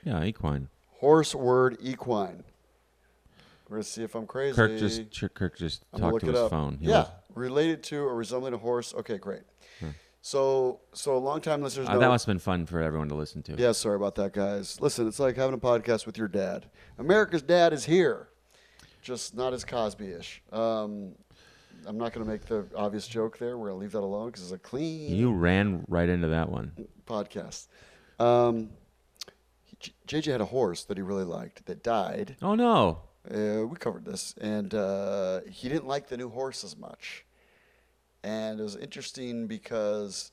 [0.02, 0.68] yeah, equine.
[0.92, 2.42] Horse word equine.
[3.68, 4.56] We're gonna see if I'm crazy.
[4.56, 6.50] Kirk just Kirk just I'm talked to his up.
[6.50, 6.78] phone.
[6.80, 8.94] He yeah, was- related to or resembling a horse.
[8.94, 9.42] Okay, great.
[10.22, 12.00] So, so long time listeners uh, know.
[12.00, 13.54] that must have been fun for everyone to listen to.
[13.56, 14.80] yeah, sorry about that, guys.
[14.80, 16.66] Listen, it's like having a podcast with your dad.
[16.98, 18.28] America's dad is here,
[19.02, 20.42] just not as Cosby-ish.
[20.50, 21.12] Um,
[21.86, 23.56] I'm not going to make the obvious joke there.
[23.58, 26.50] We're going to leave that alone because it's a clean You ran right into that
[26.50, 26.72] one.
[27.06, 27.66] podcast.
[28.18, 28.70] Um,
[30.08, 32.36] JJ had a horse that he really liked that died.
[32.42, 33.00] Oh no.
[33.30, 37.24] Uh, we covered this, and uh, he didn't like the new horse as much.
[38.22, 40.30] And it was interesting because,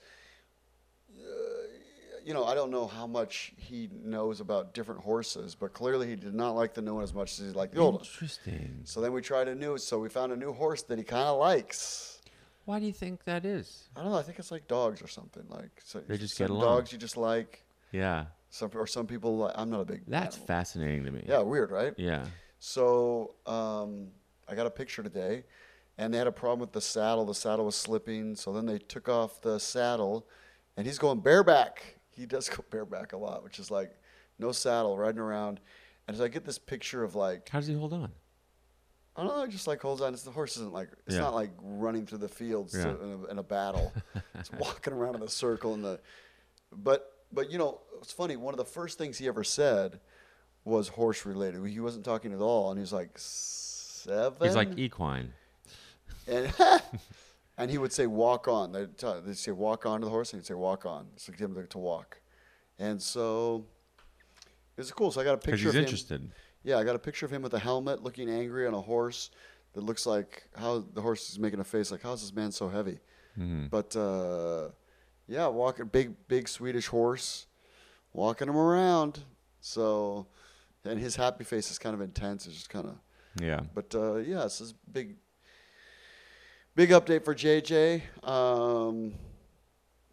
[2.25, 6.15] you know, I don't know how much he knows about different horses, but clearly he
[6.15, 8.03] did not like the new one as much as he liked the old one.
[8.03, 8.81] Interesting.
[8.83, 9.79] So then we tried a new, one.
[9.79, 12.21] so we found a new horse that he kind of likes.
[12.65, 13.89] Why do you think that is?
[13.95, 14.17] I don't know.
[14.17, 15.43] I think it's like dogs or something.
[15.49, 16.77] Like so They just get along.
[16.77, 17.65] Dogs you just like.
[17.91, 18.25] Yeah.
[18.49, 19.37] Some or some people.
[19.37, 20.03] Like, I'm not a big.
[20.07, 20.47] That's animal.
[20.47, 21.23] fascinating to me.
[21.27, 21.93] Yeah, weird, right?
[21.97, 22.25] Yeah.
[22.59, 24.07] So um,
[24.47, 25.43] I got a picture today,
[25.97, 27.25] and they had a problem with the saddle.
[27.25, 30.25] The saddle was slipping, so then they took off the saddle,
[30.77, 31.97] and he's going bareback.
[32.15, 33.91] He does go bareback a lot, which is like
[34.39, 35.59] no saddle, riding around.
[36.07, 38.11] And so I get this picture of like How does he hold on?
[39.15, 40.13] I don't know, just like holds on.
[40.13, 41.21] It's the horse isn't like it's Yeah.
[41.21, 42.85] not like running through the fields Yeah.
[42.85, 43.93] to, in, a, in a battle.
[44.35, 45.99] it's walking around in a circle in the.
[46.71, 48.35] But but you know it's funny.
[48.35, 49.99] One of the first things he ever said
[50.65, 51.63] was horse related.
[51.67, 54.37] He wasn't talking at all, and he was like seven.
[54.41, 55.33] He's like equine.
[56.27, 56.51] and
[57.57, 58.71] and he would say walk on.
[58.71, 61.07] They'd, tell, they'd say walk on to the horse, and he'd say walk on.
[61.17, 62.19] So get him to, walk,
[62.79, 63.65] and so
[64.77, 65.11] it was cool.
[65.11, 65.83] So I got a picture he's of him.
[65.83, 66.31] interested.
[66.63, 69.31] Yeah, I got a picture of him with a helmet, looking angry on a horse
[69.73, 72.69] that looks like how the horse is making a face like how's this man so
[72.69, 72.99] heavy?
[73.37, 73.67] Mm-hmm.
[73.67, 74.69] But uh,
[75.27, 77.47] yeah, walking big big Swedish horse,
[78.13, 79.19] walking him around.
[79.59, 80.27] So,
[80.83, 82.45] and his happy face is kind of intense.
[82.47, 82.95] It's just kind of.
[83.41, 83.61] Yeah.
[83.73, 85.15] But uh, yeah, this is big,
[86.75, 88.01] big update for JJ.
[88.27, 89.13] Um,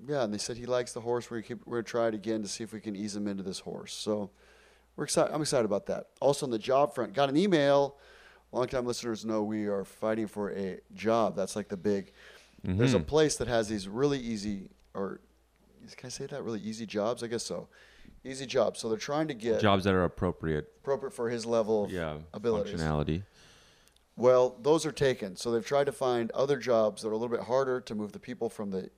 [0.07, 1.31] yeah, and they said he likes the horse.
[1.31, 3.43] We're gonna, we're gonna try it again to see if we can ease him into
[3.43, 3.93] this horse.
[3.93, 4.31] So
[4.97, 5.33] we're excited.
[5.35, 6.07] I'm excited about that.
[6.21, 7.97] Also on the job front, got an email.
[8.53, 11.37] Longtime listeners know we are fighting for a job.
[11.37, 12.13] That's like the big.
[12.65, 13.07] There's a Mhm.
[13.07, 15.21] place that has these really easy, or
[15.97, 16.43] can I say that?
[16.43, 17.23] Really easy jobs?
[17.23, 17.69] I guess so.
[18.23, 18.81] Easy jobs.
[18.81, 20.71] So they're trying to get Jobs that are appropriate.
[20.81, 22.19] appropriate for his level of Yeah.
[22.35, 22.75] abilities.
[22.79, 23.23] Functionality.
[24.17, 25.37] Well, those are taken.
[25.37, 28.13] So they've tried to find other jobs that are a little bit harder to move
[28.13, 28.91] the people from the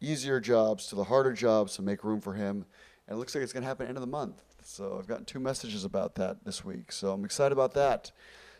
[0.00, 2.66] easier jobs to the harder jobs to make room for him.
[3.08, 4.42] And it looks like it's going to happen end of the month.
[4.62, 6.92] So I've gotten two messages about that this week.
[6.92, 8.10] So I'm excited about that.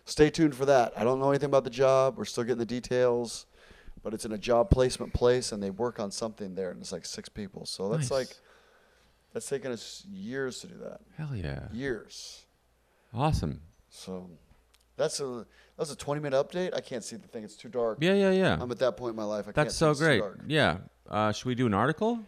[0.05, 0.93] Stay tuned for that.
[0.97, 2.17] I don't know anything about the job.
[2.17, 3.47] We're still getting the details,
[4.05, 6.93] but it's in a job placement place, and they work on something there, and it's
[6.93, 7.67] like six people.
[7.67, 8.29] So that's Nice.
[8.29, 8.37] like
[9.33, 11.01] that's taken us years to do that.
[11.17, 11.67] Hell yeah.
[11.73, 12.47] Years.
[13.13, 13.63] Awesome.
[13.91, 14.31] So
[14.97, 16.75] that's a that's a 20 minute update.
[16.75, 17.99] I can't see the thing; it's too dark.
[18.01, 18.59] Yeah, yeah, yeah.
[18.61, 19.43] I'm at that point in my life.
[19.43, 20.21] I can't That's see so it's too great.
[20.21, 20.41] dark.
[20.47, 20.79] Yeah.
[21.09, 22.19] Uh, should we do an article?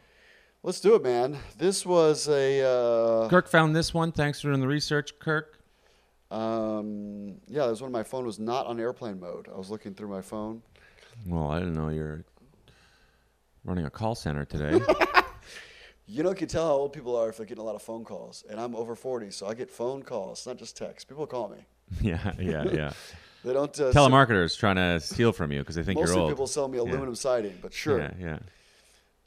[0.62, 1.38] Let's do it, man.
[1.56, 4.12] This was a uh, Kirk found this one.
[4.12, 5.58] Thanks for doing the research, Kirk.
[6.30, 7.66] um, yeah.
[7.66, 7.92] This one.
[7.92, 9.48] My phone was not on airplane mode.
[9.52, 10.62] I was looking through my phone.
[11.26, 12.24] Well, I didn't know you're
[13.64, 14.80] running a call center today.
[16.10, 17.82] You know, you can tell how old people are if they're getting a lot of
[17.82, 18.42] phone calls.
[18.48, 21.06] And I'm over 40, so I get phone calls, not just text.
[21.06, 21.66] People call me.
[22.00, 22.92] yeah, yeah, yeah.
[23.44, 23.70] They don't.
[23.80, 26.18] Uh, Telemarketers trying to steal from you because they think you're old.
[26.22, 28.00] Most people sell me aluminum siding, but sure.
[28.00, 28.38] Yeah, yeah.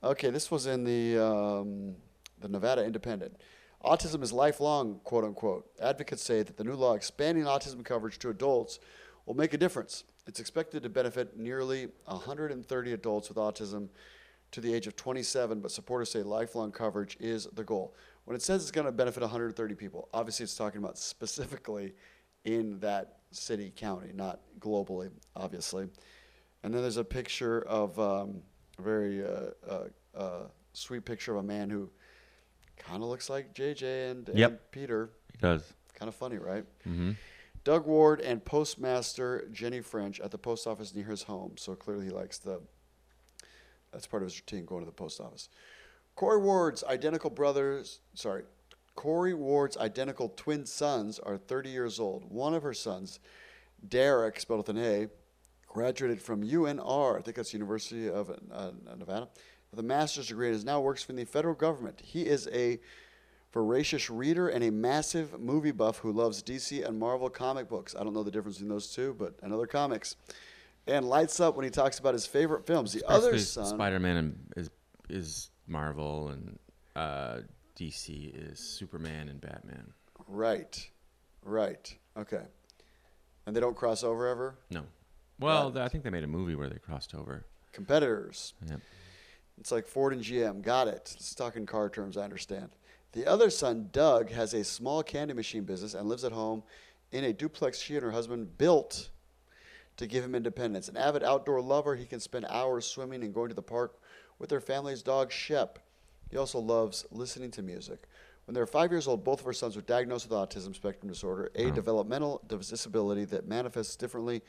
[0.04, 1.96] Okay, this was in the um,
[2.42, 3.38] the Nevada Independent.
[3.84, 5.66] Autism is lifelong, quote unquote.
[5.82, 8.80] Advocates say that the new law expanding autism coverage to adults
[9.26, 10.04] will make a difference.
[10.28, 13.90] It's expected to benefit nearly 130 adults with autism
[14.52, 17.96] to the age of 27, but supporters say lifelong coverage is the goal.
[18.26, 21.94] When it says it's going to benefit 130 people, obviously it's talking about specifically
[22.46, 25.88] in that city, county, not globally, obviously.
[26.64, 28.42] And then there's a picture of um,
[28.78, 29.30] a very uh,
[29.68, 29.84] uh,
[30.16, 31.90] uh, sweet picture of a man who
[32.78, 34.50] kind of looks like JJ and, Yep.
[34.50, 35.10] and Peter.
[35.32, 35.74] He does.
[35.96, 36.66] Kind of funny, right?
[36.84, 37.12] hmm
[37.64, 41.54] Doug Ward and Postmaster Jenny French at the post office near his home.
[41.58, 42.60] So clearly he likes the.
[43.92, 45.48] That's part of his routine going to the post office.
[46.16, 48.44] Corey Ward's identical brothers, sorry,
[48.96, 52.26] Corey Ward's identical twin sons are 30 years old.
[52.30, 53.20] One of her sons,
[53.88, 55.08] Derek, spelled with an A,
[55.68, 59.30] graduated from UNR, I think that's University of uh, Nevada,
[59.72, 62.02] with a master's degree and is now works for the federal government.
[62.04, 62.80] He is a
[63.54, 67.96] voracious reader and a massive movie buff who loves DC and Marvel comic books.
[67.98, 70.16] I don't know the difference between those two, but another comics.
[70.88, 72.92] And lights up when he talks about his favorite films.
[72.92, 74.70] The other son, Spider-Man is
[75.10, 76.58] is Marvel and
[76.96, 77.40] uh,
[77.82, 79.92] DC is Superman and Batman.
[80.28, 80.88] right,
[81.44, 82.44] right, okay.
[83.48, 84.56] And they don't cross over ever?
[84.70, 84.84] No.
[85.40, 85.78] Well, it.
[85.78, 87.44] I think they made a movie where they crossed over.
[87.74, 88.54] Competitors.
[88.70, 88.82] Yep.
[89.60, 90.62] It's like Ford and GM.
[90.62, 91.16] Got it.
[91.16, 92.70] It's talking car terms, I understand.
[93.14, 96.62] The other son, Doug, has a small candy machine business and lives at home
[97.12, 99.10] in a duplex she and her husband built
[99.98, 100.88] to give him independence.
[100.88, 104.00] An avid outdoor lover, he can spend hours swimming and going to the park
[104.38, 105.80] with their family's dog, Shep.
[106.32, 108.08] He also loves listening to music.
[108.46, 111.10] When they were five years old, both of our sons were diagnosed with autism spectrum
[111.10, 111.72] disorder, a Oh.
[111.72, 114.42] developmental disability that manifests differently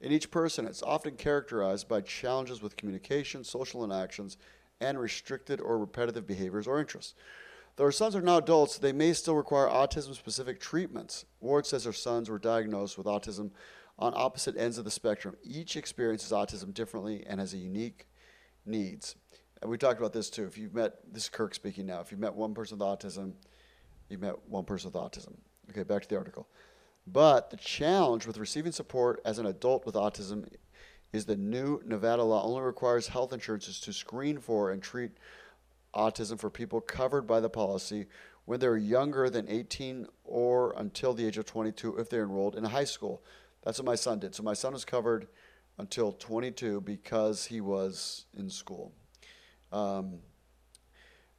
[0.00, 0.66] in each person.
[0.66, 4.36] It's often characterized by challenges with communication, social interactions,
[4.80, 7.14] and restricted or repetitive behaviors or interests.
[7.76, 11.24] Though our sons are now adults, they may still require autism specific treatments.
[11.40, 13.52] Ward says her sons were diagnosed with autism
[13.98, 15.36] on opposite ends of the spectrum.
[15.42, 18.08] Each experiences autism differently and has a unique
[18.64, 19.16] needs.
[19.60, 20.44] And we talked about this too.
[20.44, 23.32] If you've met, this is Kirk speaking now, if you've met one person with autism,
[24.08, 25.34] you've met one person with autism.
[25.70, 26.48] Okay, back to the article.
[27.06, 30.46] But the challenge with receiving support as an adult with autism
[31.12, 35.12] is the new Nevada law only requires health insurances to screen for and treat
[35.94, 38.06] autism for people covered by the policy
[38.44, 42.64] when they're younger than 18 or until the age of 22 if they're enrolled in
[42.64, 43.22] a high school.
[43.62, 44.34] That's what my son did.
[44.34, 45.28] So my son was covered
[45.78, 48.92] until 22 because he was in school.
[49.72, 50.18] Um,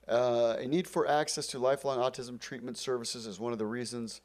[0.07, 4.21] uh, a need for access to lifelong autism treatment services is one of the reasons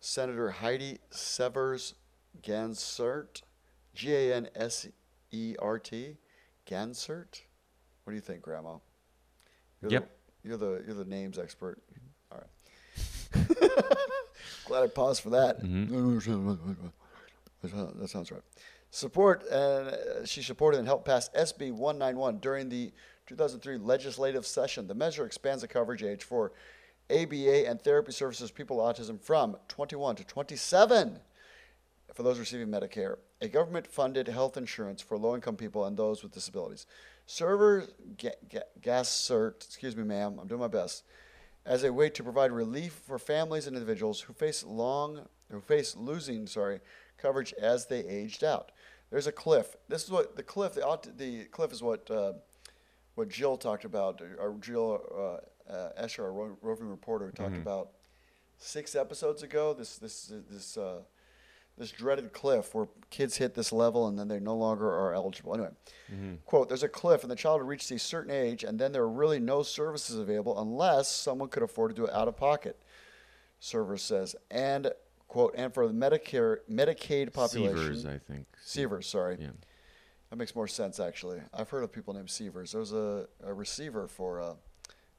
[0.00, 1.94] Senator Heidi Seevers
[2.42, 3.42] Gansert,
[3.94, 4.86] G A N S
[5.30, 6.16] E R T,
[6.66, 7.42] Gansert.
[8.04, 8.76] What do you think, Grandma?
[9.82, 10.10] You're Yep.
[10.42, 11.82] The, you're the you're the names expert.
[12.32, 13.48] All right.
[14.64, 15.62] Glad I paused for that.
[17.62, 18.42] That sounds right.
[18.92, 22.92] Support, and uh, she supported and helped pass SB 191 during the
[23.28, 24.86] 2003 legislative session.
[24.86, 26.52] The measure expands the coverage age for
[27.10, 31.20] ABA and therapy services people with autism from 21 to 27
[32.14, 36.22] for those receiving Medicare, a government funded health insurance for low income people and those
[36.22, 36.86] with disabilities.
[37.26, 37.86] Server
[38.16, 41.04] ga- ga- gas cert, excuse me, ma'am, I'm doing my best,
[41.64, 45.94] as a way to provide relief for families and individuals who face long, who face
[45.94, 46.80] losing, sorry,
[47.18, 48.72] coverage as they aged out.
[49.10, 49.76] There's a cliff.
[49.88, 50.74] This is what the cliff.
[50.74, 52.32] The, the cliff is what uh,
[53.18, 54.22] what Jill talked about.
[54.38, 55.02] Or Jill
[55.68, 57.90] uh, uh, Escher, our ro- roving reporter, talked about
[58.58, 59.74] six episodes ago.
[59.74, 61.00] This this this uh,
[61.76, 65.52] this dreaded cliff where kids hit this level and then they no longer are eligible.
[65.52, 65.70] Anyway,
[66.46, 69.02] quote: There's a cliff and the child had reached a certain age, and then there
[69.02, 72.80] are really no services available unless someone could afford to do it out of pocket.
[73.60, 74.92] Server says, and
[75.26, 78.46] quote, and for the Medicare Medicaid population, Seevers, I think.
[78.64, 79.36] Seevers, sorry.
[79.40, 79.48] Yeah.
[80.30, 81.40] That makes more sense, actually.
[81.54, 82.72] I've heard of people named Severs.
[82.72, 84.54] There was a, a receiver for, uh,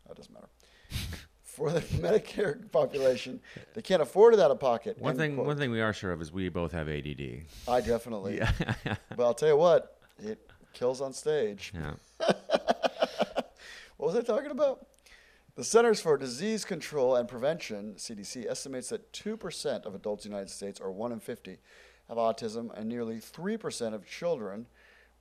[0.08, 0.50] that doesn't matter.
[1.44, 3.40] for the Medicare population,
[3.74, 5.00] they can't afford it out of pocket.
[5.00, 5.48] One thing, quote.
[5.48, 7.42] one thing we are sure of is we both have ADD.
[7.68, 8.38] I definitely.
[8.38, 8.52] Yeah.
[9.16, 10.40] But I'll tell you what, it
[10.74, 11.74] kills on stage.
[11.76, 11.94] yeah.
[13.98, 14.86] What was I talking about?
[15.56, 20.38] The Centers for Disease Control and Prevention, CDC, estimates that 2% of adults in the
[20.38, 21.58] United States, or 1 in 50,
[22.08, 24.68] have autism, and nearly 3% of children,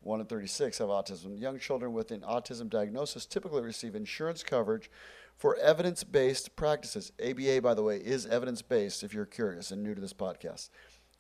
[0.00, 1.40] 1 in 36, have autism.
[1.40, 4.90] Young children with an autism diagnosis typically receive insurance coverage
[5.37, 7.12] for evidence based practices.
[7.24, 10.70] ABA, by the way, is evidence based if you're curious and new to this podcast,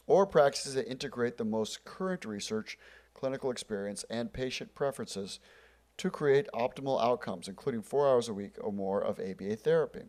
[0.06, 2.78] or practices that integrate the most current research,
[3.14, 5.40] clinical experience, and patient preferences
[5.96, 10.02] to create optimal outcomes, including four hours a week or more of ABA therapy.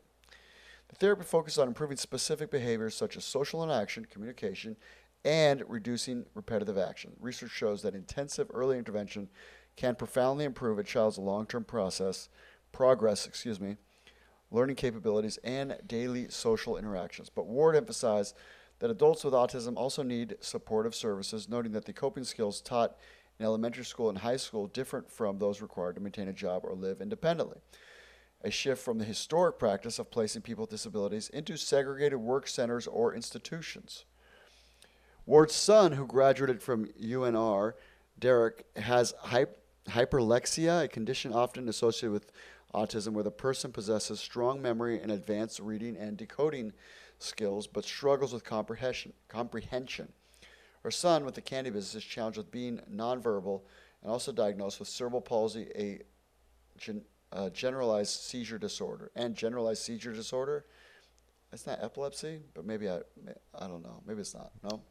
[0.90, 4.76] The therapy focuses on improving specific behaviors such as social interaction, communication,
[5.26, 7.12] and reducing repetitive action.
[7.20, 9.30] Research shows that intensive early intervention
[9.76, 12.30] can profoundly improve a child's long-term process,
[12.72, 13.78] progress, excuse me,
[14.52, 17.30] learning capabilities, and daily social interactions.
[17.30, 18.36] But Ward emphasized
[18.80, 22.98] that adults with autism also need supportive services, noting that the coping skills taught
[23.38, 26.74] in elementary school and high school different from those required to maintain a job or
[26.74, 27.58] live independently.
[28.42, 32.88] A shift from the historic practice of placing people with disabilities into segregated work centers
[32.88, 34.06] or institutions.
[35.26, 37.74] Ward's son, who graduated from UNR,
[38.18, 39.56] Derek, has hyp-
[39.88, 42.32] hyperlexia, a condition often associated with
[42.74, 46.74] autism where the person possesses strong memory and advanced reading and decoding
[47.18, 49.14] skills but struggles with comprehension.
[49.28, 50.12] comprehension.
[50.84, 53.62] Her son, with the candy business, is challenged with being nonverbal
[54.02, 56.00] and also diagnosed with cerebral palsy, a
[56.78, 57.04] gen-
[57.34, 59.12] uh, generalized seizure disorder.
[59.16, 60.66] And generalized seizure disorder,
[61.52, 63.00] it's not epilepsy, but maybe I,
[63.58, 64.02] I don't know.
[64.06, 64.52] Maybe it's not.
[64.64, 64.82] No,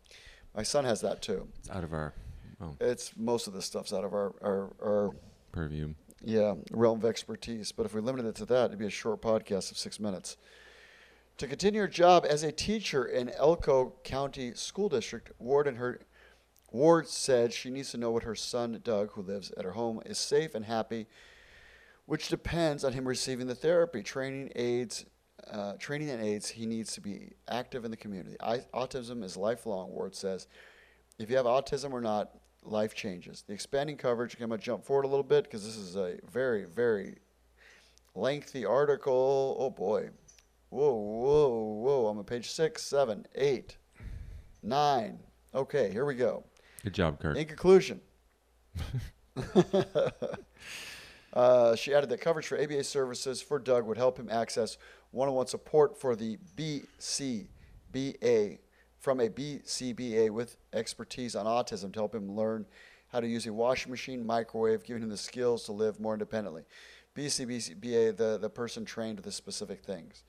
[0.55, 1.49] my son has that too.
[1.61, 2.15] It's out of our
[2.61, 5.11] oh, It's most of this stuff's out of our, our, our
[5.53, 5.95] purview.
[6.23, 7.73] yeah realm of expertise.
[7.73, 10.37] But if we limited it to that, it'd be a short podcast of six minutes.
[11.39, 16.01] To continue her job as a teacher in Elko County School District, Ward and her
[16.73, 20.03] Ward said she needs to know what her son Doug, who lives at her home,
[20.05, 21.07] is safe and happy,
[22.07, 25.07] which depends on him receiving the therapy, training, aids,
[25.53, 26.49] uh, training and aids.
[26.49, 28.37] He needs to be active in the community.
[28.41, 29.91] I, autism is lifelong.
[29.91, 30.47] Ward says,
[31.19, 32.31] if you have autism or not,
[32.63, 33.45] life changes.
[33.47, 34.37] The expanding coverage.
[34.41, 37.19] I'm going to jump forward a little bit because this is a very, very
[38.15, 39.57] lengthy article.
[39.59, 40.11] Oh boy.
[40.71, 42.07] Whoa, whoa, whoa.
[42.09, 43.77] I'm on page six, seven, eight,
[44.63, 45.19] nine.
[45.55, 46.45] Okay, here we go.
[46.85, 47.37] Good job, Kurt.
[47.39, 48.01] In conclusion,
[51.33, 54.77] uh, she added that coverage for ABA services for Doug would help him access
[55.11, 57.49] one on one support for the BCBA
[58.99, 62.67] from a BCBA with expertise on autism to help him learn
[63.09, 66.65] how to use a washing machine, microwave, giving him the skills to live more independently.
[67.17, 70.25] BCBA, the, the person trained the specific things.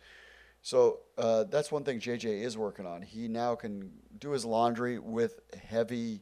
[0.61, 3.01] So uh, that's one thing JJ is working on.
[3.01, 6.21] He now can do his laundry with heavy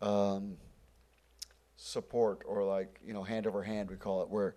[0.00, 0.56] um,
[1.76, 4.54] support or like, you know, hand over hand, we call it, where,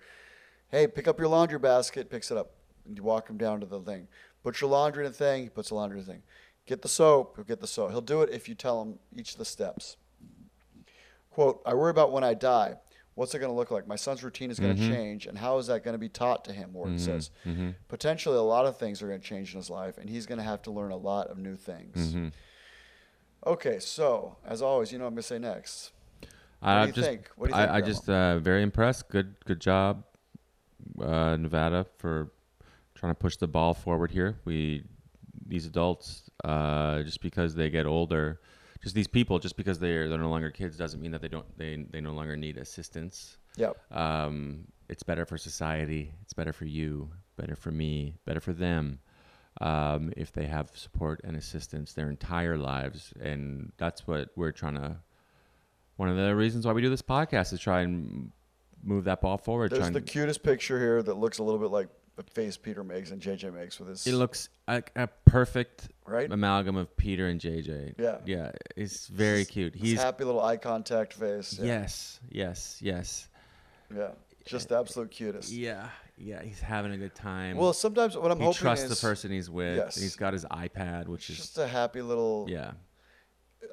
[0.70, 2.52] hey, pick up your laundry basket, picks it up.
[2.92, 4.10] And you walk him down to the thing.
[4.44, 6.24] Put your laundry in the thing, he puts the laundry in the thing.
[6.66, 7.92] Get the soap, he'll get the soap.
[7.92, 9.96] He'll do it if you tell him each of the steps.
[11.30, 12.76] Quote, I worry about when I die.
[13.16, 13.88] What's it going to look like?
[13.88, 16.44] My son's routine is going to change, and how is that going to be taught
[16.46, 16.74] to him?
[16.74, 17.32] Ward says.
[17.88, 20.40] Potentially, a lot of things are going to change in his life, and he's going
[20.40, 22.14] to have to learn a lot of new things.
[23.48, 25.92] Okay, so as always, you know what I'm going to say next.
[26.62, 27.30] I do you just, think?
[27.38, 29.10] What do you I, I just uh, very impressed.
[29.10, 30.04] Good, good job,
[31.02, 32.32] uh, Nevada, for
[33.02, 34.40] trying to push the ball forward here.
[34.46, 34.86] We
[35.46, 38.40] these adults, uh, just because they get older,
[38.82, 41.58] just these people, just because they're they're no longer kids, doesn't mean that they don't
[41.58, 43.38] they they no longer need assistance.
[43.58, 43.76] Yep.
[43.92, 46.14] Um, it's better for society.
[46.22, 47.10] It's better for you.
[47.36, 48.16] Better for me.
[48.26, 49.00] Better for them.
[49.60, 54.76] Um, if they have support and assistance their entire lives, and that's what we're trying
[54.76, 54.98] to.
[55.98, 58.32] One of the reasons why we do this podcast is try and
[58.84, 59.72] move that ball forward.
[59.72, 61.90] There's the cutest picture here that looks a little bit like
[62.26, 64.08] the face Peter makes and JJ makes with his.
[64.08, 66.32] it looks like a perfect Right?
[66.32, 67.96] amalgam of Peter and JJ.
[67.98, 68.18] Yeah.
[68.26, 69.74] yeah, it's very cute.
[69.76, 71.58] his He's happy little eye contact face.
[71.58, 71.66] Yeah.
[71.66, 73.30] yes, yes, yes.
[73.96, 74.10] Yeah.
[74.46, 75.52] Just the absolute cutest.
[75.52, 76.42] Yeah, yeah.
[76.42, 77.58] He's having a good time.
[77.58, 79.78] Well, sometimes what I'm he hoping trusts is the person he's with.
[79.78, 79.96] Yes.
[79.96, 82.48] He's got his iPad, which is just a happy little.
[82.50, 82.72] yeah,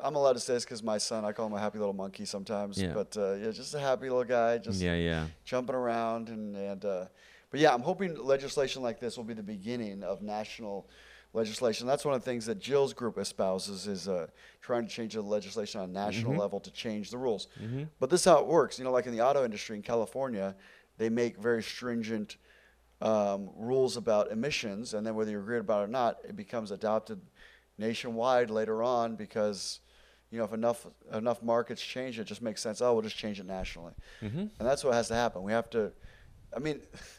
[0.04, 2.26] I'm allowed to say this because my son, I call him a happy little monkey
[2.26, 2.80] sometimes.
[2.80, 2.92] Yeah.
[2.92, 5.26] But uh, yeah, just a happy little guy, just yeah, yeah.
[5.44, 6.84] jumping around and and.
[6.84, 7.04] Uh,
[7.50, 10.88] but yeah, I'm hoping legislation like this will be the beginning of national
[11.32, 11.87] legislation.
[11.87, 14.26] That's one of the things that Jill's group espouses is uh,
[14.61, 16.40] trying to change the legislation on a national Mm-hmm.
[16.40, 17.48] level to change the rules.
[18.00, 18.78] But this is how it works.
[18.78, 20.54] You know, like in the auto industry in California,
[20.96, 22.37] they make very stringent
[23.00, 26.70] um, rules about emissions, and then whether you agree about it or not, it becomes
[26.72, 27.20] adopted
[27.78, 29.80] nationwide later on because.
[30.30, 32.82] You know, if enough enough markets change, it just makes sense.
[32.82, 34.38] Oh, we'll just change it nationally, Mm-hmm.
[34.40, 35.42] and that's what has to happen.
[35.42, 35.90] We have to.
[36.54, 36.82] I mean,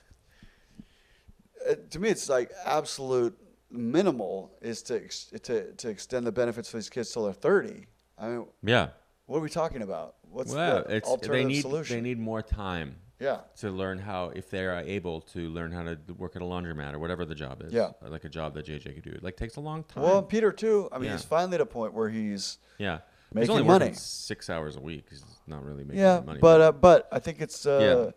[1.90, 3.38] to me, it's like absolute
[3.72, 7.88] minimal is to ex- to to extend the benefits for these kids till they're thirty.
[8.18, 8.90] I mean, Yeah.
[9.28, 10.16] what are we talking about?
[10.24, 11.96] What's well, the alternative they need solution?
[11.98, 15.84] they need more time yeah, to learn how if they are able to learn how
[15.84, 17.74] to work at a laundromat or whatever the job is.
[17.74, 17.92] Yeah.
[18.02, 19.12] Like a job that JJ could do.
[19.12, 20.04] It like takes a long time.
[20.04, 20.90] well, Peter too.
[20.92, 21.12] I mean, Yeah.
[21.14, 23.00] he's finally at a point where he's yeah.
[23.30, 23.94] he's making only money.
[23.94, 25.08] six hours a week.
[25.10, 26.40] He's not really making yeah, money.
[26.40, 28.12] but uh, but I think it's uh, Yeah.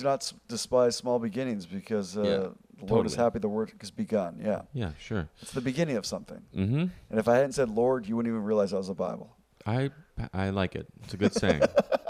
[0.00, 3.90] Do not despise small beginnings because uh, Yeah, the Lord is happy the work has
[3.90, 4.40] begun.
[4.42, 5.28] Yeah, yeah, sure.
[5.42, 6.42] it's the beginning of something.
[6.56, 6.84] Mm-hmm.
[7.10, 9.28] And if I hadn't said Lord, you wouldn't even realize that was a Bible.
[9.66, 9.90] I
[10.32, 10.86] I like it.
[11.04, 11.62] It's a good saying.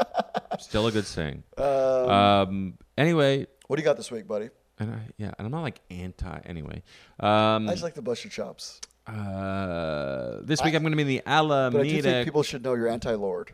[0.59, 1.43] Still a good saying.
[1.59, 2.79] Um, Um.
[2.99, 4.51] Anyway, what do you got this week, buddy?
[4.81, 6.41] and I, yeah, and I'm not like anti.
[6.47, 6.83] Anyway,
[7.21, 10.97] um, I just like to bust your chops, uh, this week I- am going to
[10.97, 12.03] be in the but I do Alameda.
[12.03, 13.53] think people should know you're anti-Lord.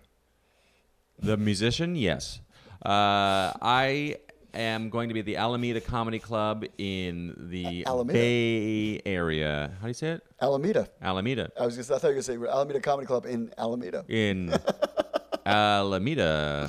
[1.18, 2.40] The musician, yes.
[2.84, 4.16] Uh, I
[4.58, 8.18] am going to be at the Alameda Comedy Club in the A- Alameda?
[8.18, 9.70] Bay Area.
[9.80, 10.22] How do you say it?
[10.40, 10.88] Alameda.
[11.02, 11.50] Alameda.
[11.58, 11.76] I was.
[11.76, 14.04] Gonna, I thought you were gonna say Alameda Comedy Club in Alameda.
[14.08, 14.52] In
[15.46, 16.68] Alameda,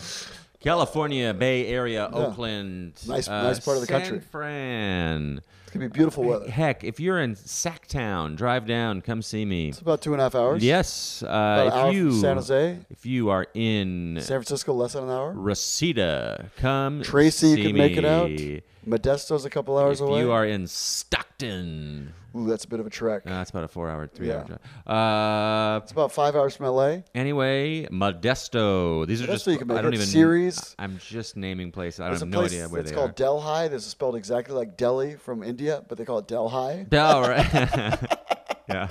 [0.59, 2.17] California, Bay Area, Yeah.
[2.17, 2.93] Oakland.
[3.07, 4.19] Nice- uh, nice part of the San country.
[4.19, 5.41] Fran.
[5.63, 6.49] It's gonna be beautiful weather.
[6.49, 9.67] Heck, if you're in Sacktown, drive down, come see me.
[9.69, 10.63] It's about two and a half hours.
[10.63, 15.09] Yes, uh, if you San Jose, if you are in San Francisco, less than an
[15.09, 15.33] hour.
[15.35, 17.01] Reseda, come.
[17.03, 18.29] Tracy, you can make it out.
[18.29, 18.61] me.
[18.87, 20.21] Modesto's a couple hours if away.
[20.21, 23.23] you are in Stockton, Ooh, that's a bit of a trek.
[23.25, 24.57] uh, that's about a four-hour, three-hour Yeah.
[24.85, 25.77] drive.
[25.77, 27.03] Uh, It's about five hours from LA.
[27.13, 29.05] anyway, Modesto.
[29.05, 29.97] These are Modesto, just you can make I don't it.
[29.97, 30.07] even.
[30.07, 30.75] Ceres.
[30.79, 31.99] I'm just naming places.
[31.99, 33.13] I There's have a no place idea where that's they called are.
[33.13, 33.67] Delhi.
[33.67, 35.57] This is spelled exactly like Delhi from India.
[35.57, 36.85] India, but they call it Delhi.
[36.87, 37.51] Del, right?
[38.69, 38.87] yeah.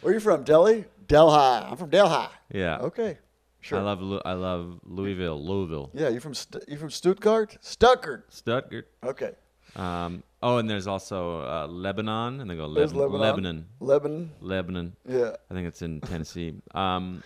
[0.00, 0.42] Where are you from?
[0.42, 0.84] Delhi?
[1.06, 1.32] Delhi.
[1.38, 2.26] I'm from Delhi.
[2.52, 2.78] Yeah.
[2.78, 3.18] Okay.
[3.60, 3.78] Sure.
[3.78, 7.56] I love Lu- I love Louisville, Louisville, yeah, you from St- you from Stuttgart?
[7.60, 8.26] Stuttgart.
[8.34, 8.88] Stuttgart.
[9.04, 9.30] Okay.
[9.76, 13.66] Um, oh, and there's also uh, Lebanon, and they go Lebanon, Lebanon.
[13.78, 14.96] Lebanon, Lebanon.
[15.06, 15.32] Yeah.
[15.50, 16.54] I think it's in Tennessee.
[16.74, 17.22] Um,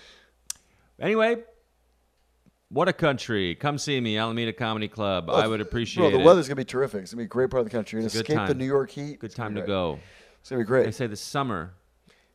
[1.00, 1.36] anyway,
[2.68, 3.54] what a country!
[3.54, 5.30] Come see me, Alameda Comedy Club.
[5.30, 6.10] I would appreciate it.
[6.10, 6.26] Bro, the it.
[6.26, 7.02] weather's gonna be terrific.
[7.02, 8.00] It's gonna be a great part of the country.
[8.00, 8.54] You're It's gonna a good escape the.
[8.54, 9.20] New York heat.
[9.20, 10.00] Good time to go.
[10.40, 10.86] It's gonna be great.
[10.86, 11.74] They say the summer.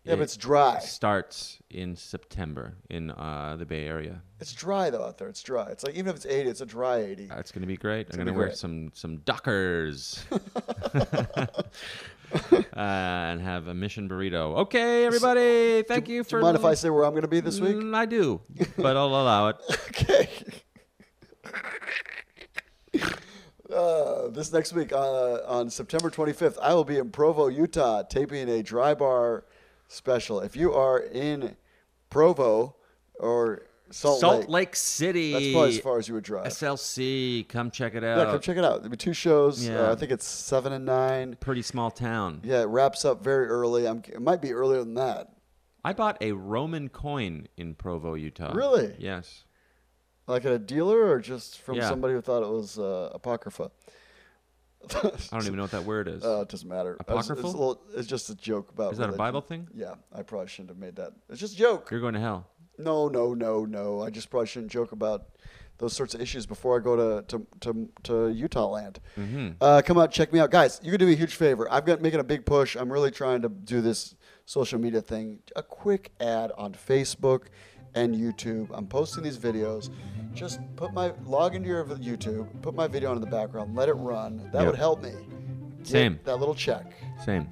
[0.06, 0.78] Yeah, but it's dry.
[0.80, 4.22] starts in September in uh, the Bay Area.
[4.40, 5.28] It's dry though out there.
[5.28, 5.68] It's dry.
[5.72, 7.32] It's like even if it's 80, it's a dry 80.
[7.32, 8.08] Uh, It's gonna be great.
[8.12, 8.58] I'm gonna gonna wear great.
[8.58, 11.48] some some Dockers uh,
[12.76, 14.58] and have a mission burrito.
[14.60, 15.82] Okay, everybody.
[15.84, 16.32] Thank you for.
[16.32, 17.76] Do you mind if I say where I'm gonna be this week?
[17.76, 18.42] Mm, I do,
[18.78, 19.58] but I'll allow it.
[19.90, 20.30] Okay.
[23.74, 28.48] Uh, this next week uh, on September 25th, I will be in Provo, Utah, taping
[28.48, 29.44] a Dry Bar
[29.88, 30.40] special.
[30.42, 31.56] If you are in
[32.10, 32.76] Provo
[33.20, 35.32] or Salt, Salt Lake, Lake, City.
[35.34, 36.48] that's probably as far as you would drive.
[36.48, 37.48] SLC.
[37.48, 38.18] Come check it out.
[38.18, 38.78] Yeah, come check it out.
[38.82, 39.66] There'll be two shows.
[39.68, 39.82] Yeah.
[39.90, 41.38] Uh, I think it's seven and nine.
[41.40, 42.42] Pretty small town.
[42.44, 43.88] Yeah, it wraps up very early.
[43.88, 45.30] I'm, it might be earlier than that.
[45.84, 48.54] I bought a Roman coin in Provo, Utah.
[48.56, 48.96] Really?
[48.98, 49.44] Yes.
[50.26, 51.88] Like at a dealer or just from Yeah.
[51.88, 53.70] somebody who thought it was uh, apocrypha.
[54.96, 56.24] I don't even know what that word is.
[56.24, 56.98] Uh, it doesn't matter.
[57.08, 57.52] Was- It's, a Apocryphal?
[57.52, 58.94] little, it's just a joke about.
[58.94, 59.14] is that a.
[59.14, 59.68] Bible thing?
[59.74, 61.14] Yeah, I probably shouldn't have made that.
[61.30, 61.90] It's just a joke.
[61.92, 62.48] You're going to hell.
[62.78, 64.02] No, no, no, no.
[64.02, 65.24] I just probably shouldn't joke about
[65.78, 69.00] those sorts of issues before I go to to to, to Utah land.
[69.18, 69.50] Mm-hmm.
[69.62, 70.80] Uh, come out, check me out, guys.
[70.84, 71.72] You can do me a huge favor.
[71.72, 72.76] I've got making a big push.
[72.76, 74.16] I'm really trying to do this
[74.46, 75.40] social media thing.
[75.56, 77.44] A quick ad on Facebook
[77.96, 78.68] and YouTube.
[78.74, 79.90] I'm posting these videos.
[80.34, 83.88] Just put my log into your YouTube, put my video on in the background, let
[83.90, 84.38] it run.
[84.52, 84.66] That Yep.
[84.68, 85.14] would help me.
[85.84, 86.20] Same.
[86.26, 86.92] That little check.
[87.26, 87.48] Same.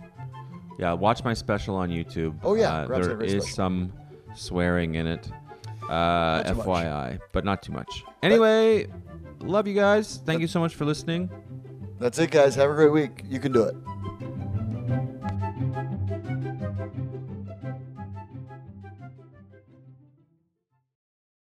[0.80, 2.36] Yeah, watch my special on YouTube.
[2.44, 3.56] Oh, yeah, uh, Grab's got a there is special.
[3.56, 3.94] some
[4.36, 5.30] swearing in it.
[5.90, 6.66] Uh, too much.
[6.66, 8.04] FYI, but not too much.
[8.24, 8.88] Anyway,
[9.42, 10.20] love you guys.
[10.26, 11.30] Thank you so much for listening.
[12.00, 12.56] That's it, guys.
[12.56, 13.24] Have a great week.
[13.30, 13.76] You can do it.